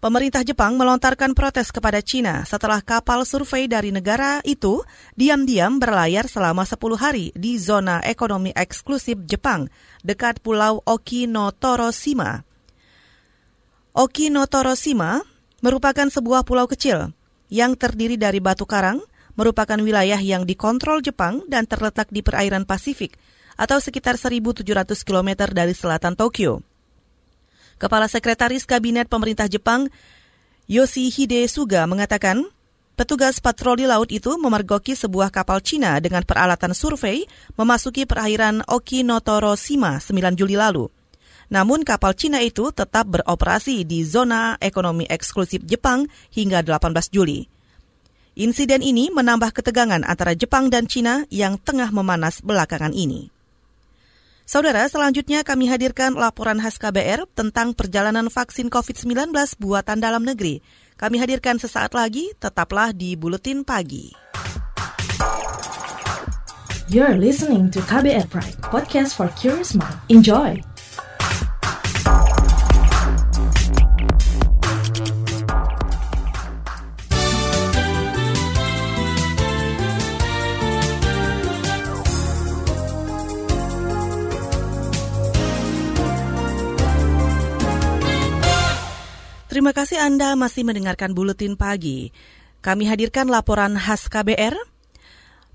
Pemerintah 0.00 0.40
Jepang 0.40 0.80
melontarkan 0.80 1.36
protes 1.36 1.68
kepada 1.68 2.00
China 2.00 2.40
setelah 2.48 2.80
kapal 2.80 3.28
survei 3.28 3.68
dari 3.68 3.92
negara 3.92 4.40
itu 4.48 4.80
diam-diam 5.12 5.76
berlayar 5.76 6.24
selama 6.24 6.64
10 6.64 6.80
hari 6.96 7.36
di 7.36 7.60
zona 7.60 8.00
ekonomi 8.00 8.48
eksklusif 8.56 9.20
Jepang 9.28 9.68
dekat 10.00 10.40
Pulau 10.40 10.80
Okinotoroshima. 10.88 12.48
Okinotoroshima 13.92 15.20
merupakan 15.60 16.08
sebuah 16.08 16.48
pulau 16.48 16.64
kecil 16.64 17.12
yang 17.52 17.76
terdiri 17.76 18.16
dari 18.16 18.40
batu 18.40 18.64
karang, 18.64 19.04
merupakan 19.40 19.80
wilayah 19.80 20.20
yang 20.20 20.44
dikontrol 20.44 21.00
Jepang 21.00 21.48
dan 21.48 21.64
terletak 21.64 22.12
di 22.12 22.20
perairan 22.20 22.68
Pasifik 22.68 23.16
atau 23.56 23.80
sekitar 23.80 24.20
1.700 24.20 24.60
km 25.00 25.48
dari 25.48 25.72
selatan 25.72 26.12
Tokyo. 26.12 26.60
Kepala 27.80 28.04
Sekretaris 28.12 28.68
Kabinet 28.68 29.08
Pemerintah 29.08 29.48
Jepang, 29.48 29.88
Yoshihide 30.68 31.48
Suga 31.48 31.88
mengatakan, 31.88 32.44
petugas 33.00 33.40
patroli 33.40 33.88
laut 33.88 34.12
itu 34.12 34.36
memergoki 34.36 34.92
sebuah 34.92 35.32
kapal 35.32 35.64
Cina 35.64 35.96
dengan 36.04 36.20
peralatan 36.20 36.76
survei 36.76 37.24
memasuki 37.56 38.04
perairan 38.04 38.60
Okinotoroshima 38.68 39.96
9 40.04 40.36
Juli 40.36 40.60
lalu. 40.60 40.92
Namun 41.48 41.80
kapal 41.82 42.12
Cina 42.12 42.44
itu 42.44 42.68
tetap 42.70 43.08
beroperasi 43.08 43.88
di 43.88 44.04
zona 44.04 44.60
ekonomi 44.60 45.08
eksklusif 45.08 45.64
Jepang 45.64 46.04
hingga 46.28 46.60
18 46.60 47.08
Juli. 47.08 47.59
Insiden 48.38 48.86
ini 48.86 49.10
menambah 49.10 49.50
ketegangan 49.50 50.06
antara 50.06 50.38
Jepang 50.38 50.70
dan 50.70 50.86
China 50.86 51.26
yang 51.34 51.58
tengah 51.58 51.90
memanas 51.90 52.38
belakangan 52.38 52.94
ini. 52.94 53.34
Saudara, 54.46 54.86
selanjutnya 54.86 55.46
kami 55.46 55.70
hadirkan 55.70 56.14
laporan 56.18 56.58
khas 56.58 56.78
KBR 56.78 57.26
tentang 57.38 57.70
perjalanan 57.74 58.26
vaksin 58.26 58.66
COVID-19 58.66 59.30
buatan 59.58 59.98
dalam 60.02 60.26
negeri. 60.26 60.58
Kami 60.98 61.22
hadirkan 61.22 61.58
sesaat 61.58 61.94
lagi, 61.94 62.34
tetaplah 62.38 62.90
di 62.90 63.14
Buletin 63.14 63.62
Pagi. 63.62 64.10
You're 66.90 67.14
listening 67.14 67.70
to 67.70 67.78
KBR 67.86 68.26
Pride, 68.26 68.58
podcast 68.66 69.14
for 69.14 69.30
curious 69.38 69.78
mind. 69.78 69.94
Enjoy! 70.10 70.69
Terima 89.60 89.76
kasih 89.76 90.00
Anda 90.00 90.40
masih 90.40 90.64
mendengarkan 90.64 91.12
Buletin 91.12 91.52
Pagi. 91.52 92.16
Kami 92.64 92.88
hadirkan 92.88 93.28
laporan 93.28 93.76
khas 93.76 94.08
KBR. 94.08 94.56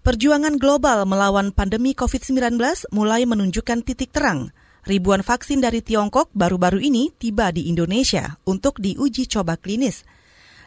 Perjuangan 0.06 0.62
global 0.62 1.10
melawan 1.10 1.50
pandemi 1.50 1.98
COVID-19 1.98 2.54
mulai 2.94 3.26
menunjukkan 3.26 3.82
titik 3.82 4.14
terang. 4.14 4.54
Ribuan 4.86 5.26
vaksin 5.26 5.58
dari 5.58 5.82
Tiongkok 5.82 6.30
baru-baru 6.38 6.86
ini 6.86 7.18
tiba 7.18 7.50
di 7.50 7.66
Indonesia 7.66 8.38
untuk 8.46 8.78
diuji 8.78 9.26
coba 9.26 9.58
klinis. 9.58 10.06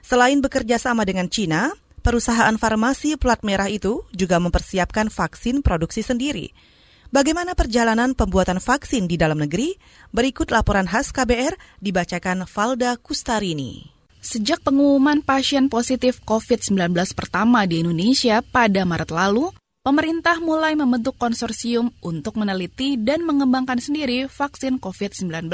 Selain 0.02 0.42
bekerja 0.42 0.74
sama 0.82 1.06
dengan 1.06 1.30
Cina, 1.30 1.70
perusahaan 2.02 2.58
farmasi 2.58 3.14
plat 3.22 3.38
merah 3.46 3.70
itu 3.70 4.02
juga 4.10 4.42
mempersiapkan 4.42 5.14
vaksin 5.14 5.62
produksi 5.62 6.02
sendiri. 6.02 6.50
Bagaimana 7.08 7.56
perjalanan 7.56 8.12
pembuatan 8.12 8.60
vaksin 8.60 9.08
di 9.08 9.16
dalam 9.16 9.40
negeri? 9.40 9.72
Berikut 10.12 10.52
laporan 10.52 10.84
khas 10.84 11.08
KBR 11.08 11.56
dibacakan 11.80 12.44
Valda 12.44 13.00
Kustarini. 13.00 13.88
Sejak 14.20 14.60
pengumuman 14.60 15.24
pasien 15.24 15.72
positif 15.72 16.20
COVID-19 16.28 16.92
pertama 17.16 17.64
di 17.64 17.80
Indonesia 17.80 18.44
pada 18.44 18.84
Maret 18.84 19.08
lalu, 19.08 19.48
pemerintah 19.80 20.36
mulai 20.44 20.76
membentuk 20.76 21.16
konsorsium 21.16 21.96
untuk 22.04 22.36
meneliti 22.36 23.00
dan 23.00 23.24
mengembangkan 23.24 23.80
sendiri 23.80 24.28
vaksin 24.28 24.76
COVID-19. 24.76 25.48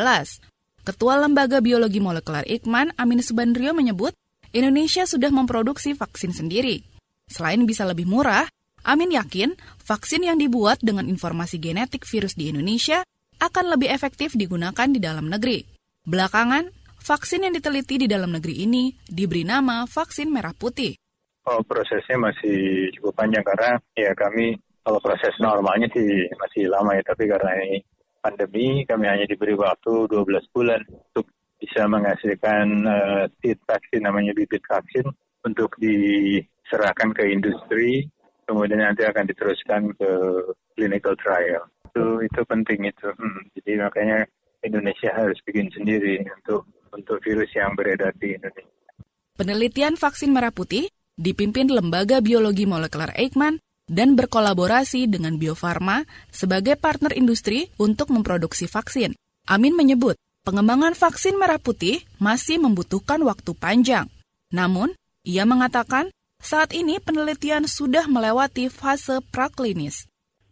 Ketua 0.82 1.22
Lembaga 1.22 1.62
Biologi 1.62 2.02
Molekuler 2.02 2.42
Ikman, 2.50 2.98
Amin 2.98 3.22
Subandrio 3.22 3.70
menyebut, 3.78 4.10
Indonesia 4.50 5.06
sudah 5.06 5.30
memproduksi 5.30 5.94
vaksin 5.94 6.34
sendiri. 6.34 6.82
Selain 7.30 7.62
bisa 7.62 7.86
lebih 7.86 8.10
murah, 8.10 8.50
Amin 8.84 9.16
yakin 9.16 9.56
vaksin 9.80 10.28
yang 10.28 10.36
dibuat 10.36 10.76
dengan 10.84 11.08
informasi 11.08 11.56
genetik 11.56 12.04
virus 12.04 12.36
di 12.36 12.52
Indonesia 12.52 13.00
akan 13.40 13.76
lebih 13.76 13.88
efektif 13.88 14.36
digunakan 14.36 14.84
di 14.84 15.00
dalam 15.00 15.32
negeri. 15.32 15.64
Belakangan, 16.04 16.68
vaksin 17.00 17.48
yang 17.48 17.56
diteliti 17.56 18.04
di 18.04 18.08
dalam 18.08 18.36
negeri 18.36 18.60
ini 18.68 18.92
diberi 19.08 19.44
nama 19.48 19.88
vaksin 19.88 20.28
merah 20.28 20.52
putih. 20.52 21.00
Oh, 21.48 21.60
prosesnya 21.64 22.16
masih 22.16 22.88
cukup 22.96 23.24
panjang 23.24 23.44
karena 23.44 23.76
ya 23.96 24.12
kami 24.12 24.56
kalau 24.84 25.00
proses 25.00 25.32
normalnya 25.40 25.88
sih 25.92 26.28
masih 26.36 26.68
lama 26.68 26.92
ya, 26.96 27.04
tapi 27.08 27.24
karena 27.24 27.52
ini 27.64 27.80
pandemi 28.20 28.84
kami 28.84 29.04
hanya 29.08 29.24
diberi 29.24 29.56
waktu 29.56 30.08
12 30.08 30.52
bulan 30.52 30.80
untuk 30.88 31.28
bisa 31.56 31.88
menghasilkan 31.88 32.84
uh, 32.84 33.24
seed 33.40 33.56
vaksin 33.64 34.04
namanya 34.04 34.36
bibit 34.36 34.64
vaksin 34.64 35.08
untuk 35.44 35.72
diserahkan 35.80 37.12
ke 37.12 37.32
industri 37.32 38.08
kemudian 38.44 38.80
nanti 38.80 39.02
akan 39.04 39.24
diteruskan 39.28 39.92
ke 39.96 40.10
clinical 40.76 41.16
trial. 41.18 41.64
Itu 41.90 42.20
itu 42.24 42.40
penting 42.46 42.88
itu. 42.88 43.08
Hmm, 43.16 43.42
jadi 43.58 43.88
makanya 43.88 44.18
Indonesia 44.64 45.10
harus 45.12 45.36
bikin 45.44 45.68
sendiri 45.72 46.24
untuk 46.40 46.68
untuk 46.94 47.18
virus 47.20 47.50
yang 47.52 47.74
beredar 47.74 48.14
di 48.16 48.38
Indonesia. 48.38 48.70
Penelitian 49.34 49.98
vaksin 49.98 50.30
merah 50.30 50.54
putih 50.54 50.86
dipimpin 51.18 51.66
Lembaga 51.66 52.22
Biologi 52.22 52.64
Molekuler 52.70 53.10
Eijkman 53.18 53.58
dan 53.90 54.16
berkolaborasi 54.16 55.10
dengan 55.10 55.36
Bio 55.36 55.52
Farma 55.58 56.06
sebagai 56.32 56.78
partner 56.78 57.12
industri 57.18 57.68
untuk 57.76 58.08
memproduksi 58.14 58.64
vaksin. 58.70 59.12
Amin 59.44 59.76
menyebut, 59.76 60.16
pengembangan 60.46 60.96
vaksin 60.96 61.36
merah 61.36 61.60
putih 61.60 62.00
masih 62.16 62.56
membutuhkan 62.62 63.20
waktu 63.26 63.52
panjang. 63.52 64.08
Namun, 64.54 64.96
ia 65.26 65.44
mengatakan 65.44 66.08
saat 66.44 66.76
ini 66.76 67.00
penelitian 67.00 67.64
sudah 67.64 68.04
melewati 68.04 68.68
fase 68.68 69.24
praklinis. 69.32 70.04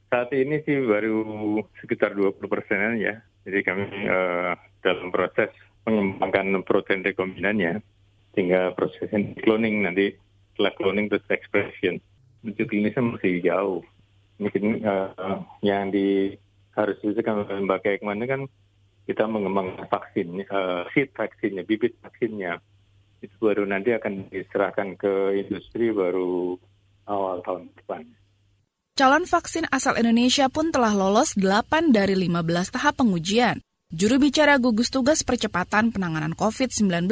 Saat 0.09 0.33
ini 0.33 0.65
sih 0.65 0.81
baru 0.89 1.61
sekitar 1.85 2.17
20 2.17 2.41
persenan 2.49 2.97
ya. 2.97 3.21
Jadi 3.45 3.61
kami 3.61 3.85
uh, 4.09 4.57
dalam 4.81 5.13
proses 5.13 5.53
mengembangkan 5.85 6.65
protein 6.65 7.05
rekombinannya 7.05 7.85
sehingga 8.33 8.73
proses 8.73 9.13
cloning 9.45 9.85
nanti 9.85 10.17
setelah 10.53 10.73
cloning 10.81 11.13
terus 11.13 11.29
expression. 11.29 12.01
Uji 12.41 12.65
klinisnya 12.65 13.05
masih 13.05 13.45
jauh. 13.45 13.85
Mungkin 14.41 14.81
uh, 14.89 15.45
yang 15.61 15.93
di 15.93 16.33
harus 16.73 16.97
dilakukan 17.05 17.53
lembaga 17.53 17.93
Ekman 17.93 18.25
kan 18.25 18.49
kita 19.05 19.29
mengembangkan 19.29 19.93
vaksin, 19.93 20.41
uh, 20.49 20.89
seed 20.97 21.13
vaksinnya, 21.13 21.69
bibit 21.69 21.93
vaksinnya 22.01 22.63
itu 23.23 23.37
baru 23.39 23.63
nanti 23.63 23.95
akan 23.95 24.29
diserahkan 24.29 24.99
ke 24.99 25.39
industri 25.47 25.95
baru 25.95 26.59
awal 27.07 27.39
tahun 27.47 27.71
depan. 27.79 28.03
Calon 28.93 29.25
vaksin 29.25 29.65
asal 29.73 29.97
Indonesia 29.97 30.53
pun 30.53 30.69
telah 30.69 30.93
lolos 30.93 31.33
8 31.39 31.97
dari 31.97 32.13
15 32.13 32.77
tahap 32.77 33.01
pengujian. 33.01 33.65
Juru 33.89 34.21
bicara 34.21 34.61
gugus 34.61 34.93
tugas 34.93 35.25
percepatan 35.25 35.93
penanganan 35.93 36.37
COVID-19, 36.37 37.09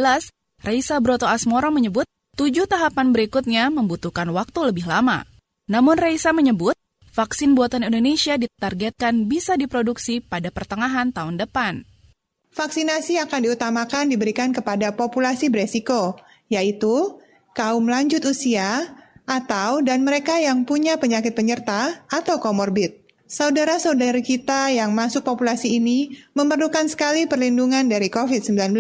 Raisa 0.61 0.97
Broto 1.01 1.25
Asmoro 1.25 1.73
menyebut 1.73 2.05
tujuh 2.37 2.69
tahapan 2.69 3.17
berikutnya 3.17 3.73
membutuhkan 3.73 4.29
waktu 4.33 4.73
lebih 4.73 4.89
lama. 4.89 5.25
Namun 5.73 5.97
Raisa 5.97 6.37
menyebut 6.37 6.77
vaksin 7.17 7.57
buatan 7.57 7.85
Indonesia 7.85 8.37
ditargetkan 8.37 9.25
bisa 9.25 9.57
diproduksi 9.57 10.21
pada 10.21 10.53
pertengahan 10.53 11.13
tahun 11.13 11.41
depan. 11.41 11.85
Vaksinasi 12.51 13.23
akan 13.23 13.47
diutamakan 13.47 14.11
diberikan 14.11 14.51
kepada 14.51 14.91
populasi 14.99 15.55
beresiko, 15.55 16.19
yaitu 16.51 17.23
kaum 17.55 17.87
lanjut 17.87 18.27
usia 18.27 18.91
atau 19.23 19.79
dan 19.87 20.03
mereka 20.03 20.43
yang 20.43 20.67
punya 20.67 20.99
penyakit 20.99 21.39
penyerta 21.39 22.03
atau 22.11 22.43
komorbid. 22.43 22.99
Saudara-saudari 23.31 24.27
kita 24.27 24.75
yang 24.75 24.91
masuk 24.91 25.23
populasi 25.23 25.79
ini 25.79 26.19
memerlukan 26.35 26.91
sekali 26.91 27.31
perlindungan 27.31 27.87
dari 27.87 28.11
COVID-19. 28.11 28.75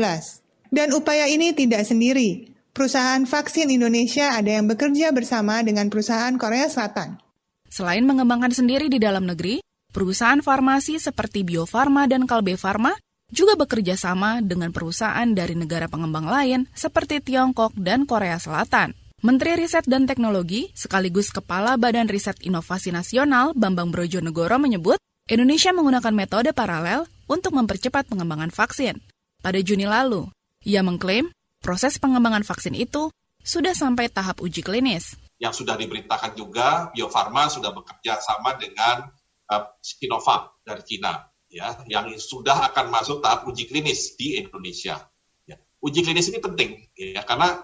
Dan 0.74 0.90
upaya 0.90 1.30
ini 1.30 1.54
tidak 1.54 1.86
sendiri. 1.86 2.50
Perusahaan 2.74 3.22
vaksin 3.22 3.70
Indonesia 3.70 4.34
ada 4.34 4.58
yang 4.58 4.66
bekerja 4.66 5.14
bersama 5.14 5.62
dengan 5.62 5.86
perusahaan 5.86 6.34
Korea 6.34 6.66
Selatan. 6.66 7.22
Selain 7.70 8.02
mengembangkan 8.02 8.50
sendiri 8.50 8.90
di 8.90 8.98
dalam 8.98 9.22
negeri, 9.22 9.62
perusahaan 9.94 10.42
farmasi 10.42 10.98
seperti 10.98 11.46
Bio 11.46 11.62
Farma 11.62 12.10
dan 12.10 12.26
Kalbe 12.26 12.58
Farma 12.58 12.98
juga 13.30 13.54
bekerja 13.58 13.94
sama 13.94 14.42
dengan 14.42 14.74
perusahaan 14.74 15.26
dari 15.30 15.54
negara 15.54 15.86
pengembang 15.86 16.26
lain 16.26 16.66
seperti 16.74 17.22
Tiongkok 17.22 17.74
dan 17.78 18.04
Korea 18.04 18.36
Selatan. 18.38 18.94
Menteri 19.20 19.52
Riset 19.52 19.84
dan 19.84 20.08
Teknologi 20.08 20.72
sekaligus 20.72 21.28
Kepala 21.28 21.76
Badan 21.76 22.08
Riset 22.08 22.40
Inovasi 22.40 22.88
Nasional 22.88 23.52
Bambang 23.52 23.92
Brojonegoro 23.92 24.56
menyebut 24.56 24.96
Indonesia 25.28 25.70
menggunakan 25.76 26.14
metode 26.16 26.50
paralel 26.56 27.04
untuk 27.30 27.54
mempercepat 27.54 28.08
pengembangan 28.10 28.50
vaksin. 28.50 28.98
Pada 29.44 29.60
Juni 29.60 29.86
lalu, 29.86 30.26
ia 30.66 30.82
mengklaim 30.82 31.30
proses 31.60 32.00
pengembangan 32.00 32.42
vaksin 32.42 32.74
itu 32.74 33.12
sudah 33.44 33.76
sampai 33.76 34.10
tahap 34.10 34.40
uji 34.42 34.64
klinis. 34.64 35.14
Yang 35.40 35.64
sudah 35.64 35.76
diberitakan 35.78 36.36
juga, 36.36 36.92
Bio 36.92 37.08
Farma 37.08 37.48
sudah 37.48 37.72
bekerja 37.72 38.20
sama 38.20 38.56
dengan 38.58 39.08
uh, 39.48 39.64
Sinovac 39.80 40.60
dari 40.64 40.82
Cina 40.84 41.29
ya 41.50 41.76
yang 41.90 42.14
sudah 42.16 42.70
akan 42.70 42.94
masuk 42.94 43.20
tahap 43.20 43.44
uji 43.50 43.66
klinis 43.66 44.14
di 44.14 44.38
Indonesia. 44.38 45.02
Ya. 45.44 45.58
Uji 45.82 46.06
klinis 46.06 46.30
ini 46.30 46.38
penting 46.38 46.86
ya 46.94 47.26
karena 47.26 47.60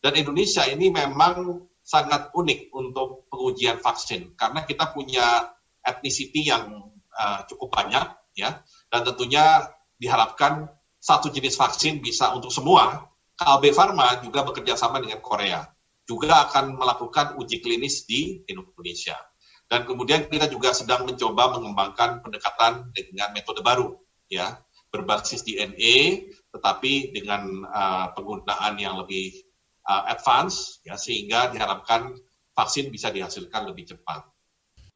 dan 0.00 0.14
Indonesia 0.14 0.62
ini 0.70 0.94
memang 0.94 1.66
sangat 1.82 2.30
unik 2.32 2.70
untuk 2.70 3.26
pengujian 3.30 3.82
vaksin 3.82 4.38
karena 4.38 4.62
kita 4.62 4.94
punya 4.94 5.50
etnisiti 5.82 6.46
yang 6.46 6.90
uh, 7.14 7.40
cukup 7.50 7.74
banyak 7.74 8.06
ya 8.38 8.62
dan 8.90 9.00
tentunya 9.02 9.66
diharapkan 9.98 10.70
satu 11.02 11.30
jenis 11.30 11.58
vaksin 11.58 11.98
bisa 11.98 12.32
untuk 12.32 12.54
semua. 12.54 13.10
KLB 13.36 13.68
Pharma 13.76 14.16
juga 14.24 14.48
bekerja 14.48 14.80
sama 14.80 14.96
dengan 14.96 15.20
Korea 15.20 15.60
juga 16.06 16.46
akan 16.48 16.78
melakukan 16.78 17.34
uji 17.36 17.60
klinis 17.60 18.06
di 18.06 18.40
Indonesia. 18.46 19.18
Dan 19.66 19.82
kemudian 19.82 20.30
kita 20.30 20.46
juga 20.46 20.70
sedang 20.70 21.06
mencoba 21.06 21.58
mengembangkan 21.58 22.22
pendekatan 22.22 22.94
dengan 22.94 23.34
metode 23.34 23.66
baru, 23.66 23.98
ya, 24.30 24.62
berbasis 24.94 25.42
DNA, 25.42 26.30
tetapi 26.54 27.10
dengan 27.10 27.66
uh, 27.66 28.14
penggunaan 28.14 28.78
yang 28.78 28.94
lebih 29.02 29.34
uh, 29.82 30.06
advance, 30.06 30.78
ya, 30.86 30.94
sehingga 30.94 31.50
diharapkan 31.50 32.14
vaksin 32.54 32.94
bisa 32.94 33.10
dihasilkan 33.10 33.66
lebih 33.66 33.90
cepat. 33.90 34.22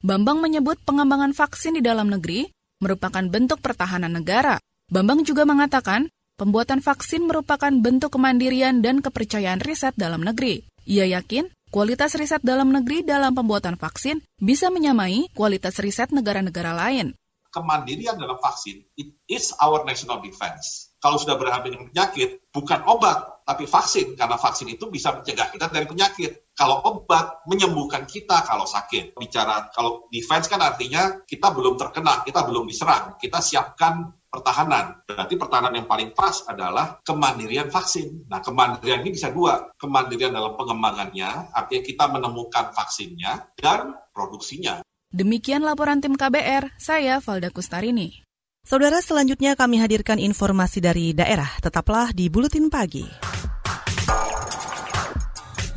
Bambang 0.00 0.40
menyebut 0.40 0.80
pengembangan 0.87 1.37
vaksin 1.37 1.76
di 1.76 1.83
dalam 1.85 2.09
negeri 2.09 2.48
merupakan 2.80 3.20
bentuk 3.28 3.61
pertahanan 3.61 4.16
negara. 4.16 4.56
Bambang 4.88 5.26
juga 5.28 5.44
mengatakan, 5.44 6.09
pembuatan 6.40 6.80
vaksin 6.80 7.28
merupakan 7.28 7.68
bentuk 7.68 8.16
kemandirian 8.16 8.80
dan 8.80 9.04
kepercayaan 9.04 9.61
riset 9.61 9.92
dalam 10.00 10.24
negeri. 10.24 10.64
Ia 10.88 11.04
yakin 11.20 11.52
kualitas 11.70 12.18
riset 12.18 12.42
dalam 12.42 12.74
negeri 12.74 13.06
dalam 13.06 13.33
pembuatan 13.33 13.78
vaksin 13.78 14.18
bisa 14.42 14.68
menyamai 14.68 15.30
kualitas 15.33 15.78
riset 15.78 16.11
negara-negara 16.11 16.74
lain. 16.74 17.14
Kemandirian 17.50 18.14
dalam 18.14 18.38
vaksin, 18.38 18.78
it 18.94 19.11
is 19.26 19.50
our 19.59 19.83
national 19.83 20.22
defense. 20.22 20.94
Kalau 21.02 21.18
sudah 21.18 21.35
berhadapan 21.35 21.74
dengan 21.74 21.88
penyakit, 21.90 22.46
bukan 22.54 22.87
obat, 22.87 23.42
tapi 23.42 23.66
vaksin. 23.66 24.14
Karena 24.14 24.38
vaksin 24.38 24.70
itu 24.70 24.87
bisa 24.87 25.11
mencegah 25.16 25.50
kita 25.50 25.66
dari 25.72 25.88
penyakit. 25.88 26.52
Kalau 26.54 26.78
obat, 26.85 27.42
menyembuhkan 27.48 28.06
kita 28.06 28.44
kalau 28.46 28.68
sakit. 28.68 29.16
Bicara, 29.16 29.72
kalau 29.74 30.06
defense 30.12 30.46
kan 30.46 30.62
artinya 30.62 31.24
kita 31.26 31.50
belum 31.50 31.74
terkena, 31.74 32.22
kita 32.22 32.46
belum 32.46 32.68
diserang. 32.68 33.18
Kita 33.18 33.42
siapkan 33.42 34.12
pertahanan. 34.31 35.03
Berarti 35.05 35.35
pertahanan 35.35 35.75
yang 35.75 35.88
paling 35.90 36.14
pas 36.14 36.47
adalah 36.47 37.03
kemandirian 37.03 37.69
vaksin. 37.69 38.31
Nah, 38.31 38.38
kemandirian 38.38 39.03
ini 39.03 39.11
bisa 39.12 39.35
dua. 39.35 39.75
Kemandirian 39.77 40.33
dalam 40.33 40.55
pengembangannya, 40.55 41.51
artinya 41.51 41.83
kita 41.83 42.05
menemukan 42.09 42.71
vaksinnya, 42.71 43.51
dan 43.59 43.99
produksinya. 44.14 44.81
Demikian 45.11 45.66
laporan 45.66 45.99
tim 45.99 46.14
KBR, 46.14 46.79
saya 46.79 47.19
Valda 47.19 47.51
Kustarini. 47.51 48.23
Saudara, 48.62 49.03
selanjutnya 49.03 49.59
kami 49.59 49.83
hadirkan 49.83 50.23
informasi 50.23 50.79
dari 50.79 51.11
daerah. 51.11 51.51
Tetaplah 51.59 52.14
di 52.14 52.31
Buletin 52.31 52.71
Pagi. 52.71 53.03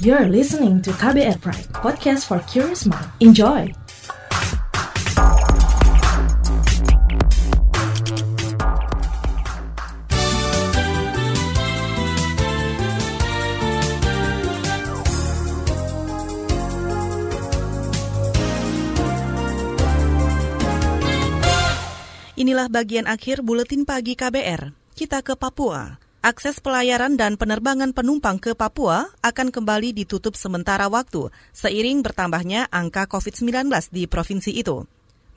You're 0.04 0.28
listening 0.28 0.84
to 0.84 0.92
KBR 0.92 1.40
Pride, 1.40 1.72
podcast 1.72 2.28
for 2.28 2.44
curious 2.46 2.84
mind. 2.84 3.08
Enjoy! 3.24 3.83
Inilah 22.34 22.66
bagian 22.66 23.06
akhir 23.06 23.46
buletin 23.46 23.86
pagi 23.86 24.18
KBR. 24.18 24.74
Kita 24.98 25.22
ke 25.22 25.38
Papua. 25.38 26.02
Akses 26.26 26.58
pelayaran 26.58 27.14
dan 27.14 27.38
penerbangan 27.38 27.94
penumpang 27.94 28.42
ke 28.42 28.58
Papua 28.58 29.06
akan 29.22 29.54
kembali 29.54 29.94
ditutup 29.94 30.34
sementara 30.34 30.90
waktu 30.90 31.30
seiring 31.54 32.02
bertambahnya 32.02 32.74
angka 32.74 33.06
COVID-19 33.06 33.70
di 33.94 34.10
provinsi 34.10 34.50
itu. 34.50 34.82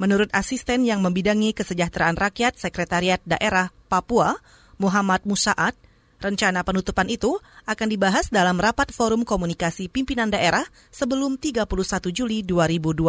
Menurut 0.01 0.33
asisten 0.33 0.89
yang 0.89 1.05
membidangi 1.05 1.53
kesejahteraan 1.53 2.17
rakyat 2.17 2.57
Sekretariat 2.57 3.21
Daerah 3.29 3.69
Papua, 3.93 4.41
Muhammad 4.81 5.21
Musaad, 5.29 5.77
rencana 6.25 6.65
penutupan 6.65 7.13
itu 7.13 7.37
akan 7.69 7.93
dibahas 7.93 8.33
dalam 8.33 8.57
rapat 8.57 8.89
forum 8.89 9.29
komunikasi 9.29 9.93
pimpinan 9.93 10.33
daerah 10.33 10.65
sebelum 10.89 11.37
31 11.37 11.69
Juli 12.09 12.41
2020. 12.41 13.05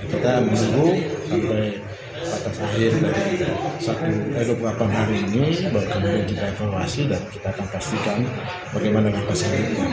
Kita 0.00 0.32
menunggu 0.40 0.88
sampai 1.28 1.95
batas 2.24 2.56
akhir 2.60 2.90
dari 3.00 3.44
satu 3.78 4.04
eh, 4.08 4.44
28 4.48 4.88
hari 4.88 5.16
ini 5.28 5.44
baru 5.68 5.88
kemudian 5.92 6.24
kita 6.24 6.44
evaluasi 6.56 7.02
dan 7.10 7.22
kita 7.28 7.48
akan 7.52 7.66
pastikan 7.68 8.18
bagaimana 8.72 9.08
langkah 9.12 9.36
selanjutnya. 9.36 9.88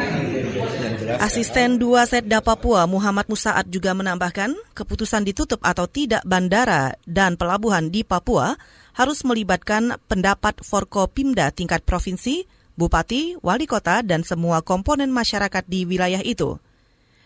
Asisten 1.19 1.81
dua 1.81 2.07
Setda 2.07 2.39
Papua 2.39 2.87
Muhammad 2.87 3.27
Musaad 3.27 3.67
juga 3.67 3.91
menambahkan 3.91 4.55
keputusan 4.71 5.27
ditutup 5.27 5.59
atau 5.63 5.83
tidak 5.89 6.23
bandara 6.23 6.95
dan 7.03 7.35
pelabuhan 7.35 7.91
di 7.91 8.07
Papua 8.07 8.55
harus 8.93 9.25
melibatkan 9.25 9.97
pendapat 10.05 10.61
Forkopimda 10.61 11.49
tingkat 11.49 11.81
provinsi, 11.81 12.45
bupati, 12.77 13.41
wali 13.41 13.65
kota, 13.65 14.05
dan 14.05 14.21
semua 14.21 14.61
komponen 14.61 15.09
masyarakat 15.09 15.65
di 15.65 15.83
wilayah 15.83 16.21
itu. 16.21 16.61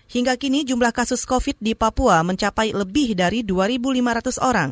Hingga 0.07 0.39
kini 0.39 0.63
jumlah 0.63 0.95
kasus 0.95 1.27
COVID 1.27 1.59
di 1.59 1.75
Papua 1.75 2.23
mencapai 2.23 2.71
lebih 2.71 3.15
dari 3.15 3.43
2.500 3.43 4.39
orang 4.39 4.71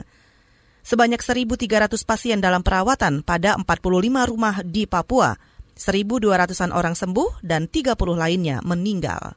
sebanyak 0.86 1.18
1.300 1.18 1.98
pasien 2.06 2.38
dalam 2.38 2.62
perawatan 2.62 3.26
pada 3.26 3.58
45 3.58 4.30
rumah 4.30 4.62
di 4.62 4.86
Papua, 4.86 5.34
1.200-an 5.74 6.70
orang 6.70 6.94
sembuh 6.94 7.42
dan 7.42 7.66
30 7.66 7.98
lainnya 8.14 8.62
meninggal. 8.62 9.34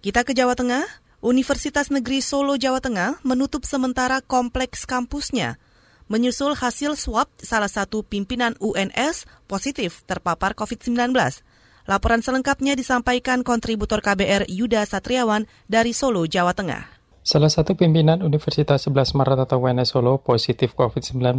Kita 0.00 0.24
ke 0.24 0.32
Jawa 0.32 0.56
Tengah, 0.56 0.82
Universitas 1.20 1.92
Negeri 1.92 2.24
Solo 2.24 2.56
Jawa 2.56 2.80
Tengah 2.80 3.20
menutup 3.20 3.68
sementara 3.68 4.24
kompleks 4.24 4.88
kampusnya 4.88 5.60
menyusul 6.08 6.56
hasil 6.56 6.96
swab 6.96 7.28
salah 7.36 7.68
satu 7.68 8.00
pimpinan 8.00 8.56
UNS 8.64 9.28
positif 9.44 10.00
terpapar 10.08 10.56
COVID-19. 10.56 11.12
Laporan 11.88 12.20
selengkapnya 12.20 12.76
disampaikan 12.76 13.40
kontributor 13.40 14.04
KBR 14.04 14.44
Yuda 14.52 14.84
Satriawan 14.84 15.48
dari 15.72 15.96
Solo, 15.96 16.28
Jawa 16.28 16.52
Tengah. 16.52 16.97
Salah 17.28 17.52
satu 17.52 17.76
pimpinan 17.76 18.24
Universitas 18.24 18.88
11 18.88 19.12
Maret 19.12 19.44
atau 19.44 19.60
UNS 19.60 19.92
Solo 19.92 20.16
positif 20.16 20.72
COVID-19. 20.72 21.36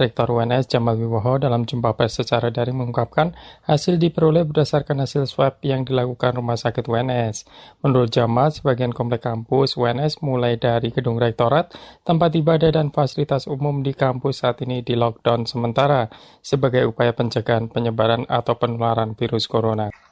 Rektor 0.00 0.32
UNS 0.32 0.64
Jamal 0.64 0.96
Wiwoho 0.96 1.36
dalam 1.36 1.68
jumpa 1.68 1.92
pers 1.92 2.16
secara 2.16 2.48
daring 2.48 2.80
mengungkapkan 2.80 3.36
hasil 3.68 4.00
diperoleh 4.00 4.48
berdasarkan 4.48 5.04
hasil 5.04 5.28
swab 5.28 5.60
yang 5.60 5.84
dilakukan 5.84 6.40
Rumah 6.40 6.56
Sakit 6.56 6.88
UNS. 6.88 7.44
Menurut 7.84 8.16
Jamal, 8.16 8.48
sebagian 8.48 8.96
komplek 8.96 9.28
kampus 9.28 9.76
UNS 9.76 10.24
mulai 10.24 10.56
dari 10.56 10.88
gedung 10.88 11.20
rektorat, 11.20 11.68
tempat 12.00 12.32
ibadah 12.32 12.72
dan 12.72 12.88
fasilitas 12.88 13.44
umum 13.44 13.84
di 13.84 13.92
kampus 13.92 14.40
saat 14.40 14.64
ini 14.64 14.80
di 14.80 14.96
lockdown 14.96 15.44
sementara 15.44 16.08
sebagai 16.40 16.88
upaya 16.88 17.12
pencegahan 17.12 17.68
penyebaran 17.68 18.24
atau 18.24 18.56
penularan 18.56 19.12
virus 19.12 19.44
corona. 19.52 20.05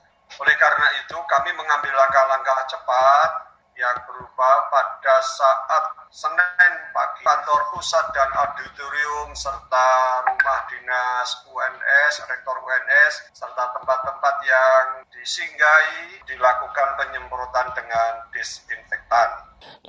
Pada 5.05 5.21
saat 5.21 5.85
Senin 6.09 6.73
pagi 6.97 7.29
kantor 7.29 7.61
pusat 7.77 8.09
dan 8.17 8.31
auditorium 8.40 9.37
serta 9.37 9.88
rumah 10.25 10.64
dinas 10.64 11.45
UNS, 11.45 12.25
rektor 12.25 12.57
UNS, 12.57 13.37
serta 13.37 13.69
tempat-tempat 13.77 14.35
yang 14.49 15.05
disinggahi 15.12 16.25
dilakukan 16.25 16.88
penyemprotan 16.97 17.69
dengan 17.77 18.33
disinfektan. 18.33 19.29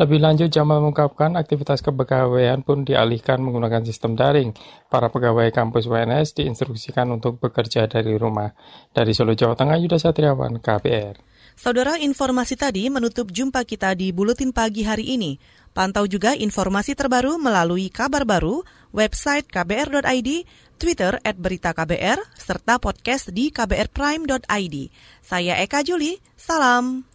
Lebih 0.04 0.20
lanjut, 0.20 0.52
Jamal 0.52 0.84
mengungkapkan 0.84 1.40
aktivitas 1.40 1.80
kepegawaian 1.80 2.60
pun 2.60 2.84
dialihkan 2.84 3.40
menggunakan 3.40 3.88
sistem 3.88 4.20
daring. 4.20 4.52
Para 4.92 5.08
pegawai 5.08 5.48
kampus 5.56 5.88
UNS 5.88 6.36
diinstruksikan 6.36 7.08
untuk 7.08 7.40
bekerja 7.40 7.88
dari 7.88 8.20
rumah. 8.20 8.52
Dari 8.92 9.16
Solo, 9.16 9.32
Jawa 9.32 9.56
Tengah, 9.56 9.80
Yuda 9.80 9.96
Satriawan, 9.96 10.60
KPR. 10.60 11.35
Saudara, 11.56 11.96
informasi 11.96 12.60
tadi 12.60 12.92
menutup 12.92 13.32
jumpa 13.32 13.64
kita 13.64 13.96
di 13.96 14.12
Buletin 14.12 14.52
Pagi 14.52 14.84
hari 14.84 15.16
ini. 15.16 15.40
Pantau 15.72 16.04
juga 16.04 16.36
informasi 16.36 17.00
terbaru 17.00 17.40
melalui 17.40 17.88
kabar 17.88 18.28
baru, 18.28 18.64
website 18.92 19.48
kbr.id, 19.48 20.30
Twitter 20.76 21.16
at 21.24 21.40
berita 21.40 21.72
KBR, 21.72 22.20
serta 22.36 22.76
podcast 22.76 23.32
di 23.32 23.56
kbrprime.id. 23.56 24.76
Saya 25.24 25.56
Eka 25.64 25.80
Juli, 25.88 26.20
salam. 26.36 27.15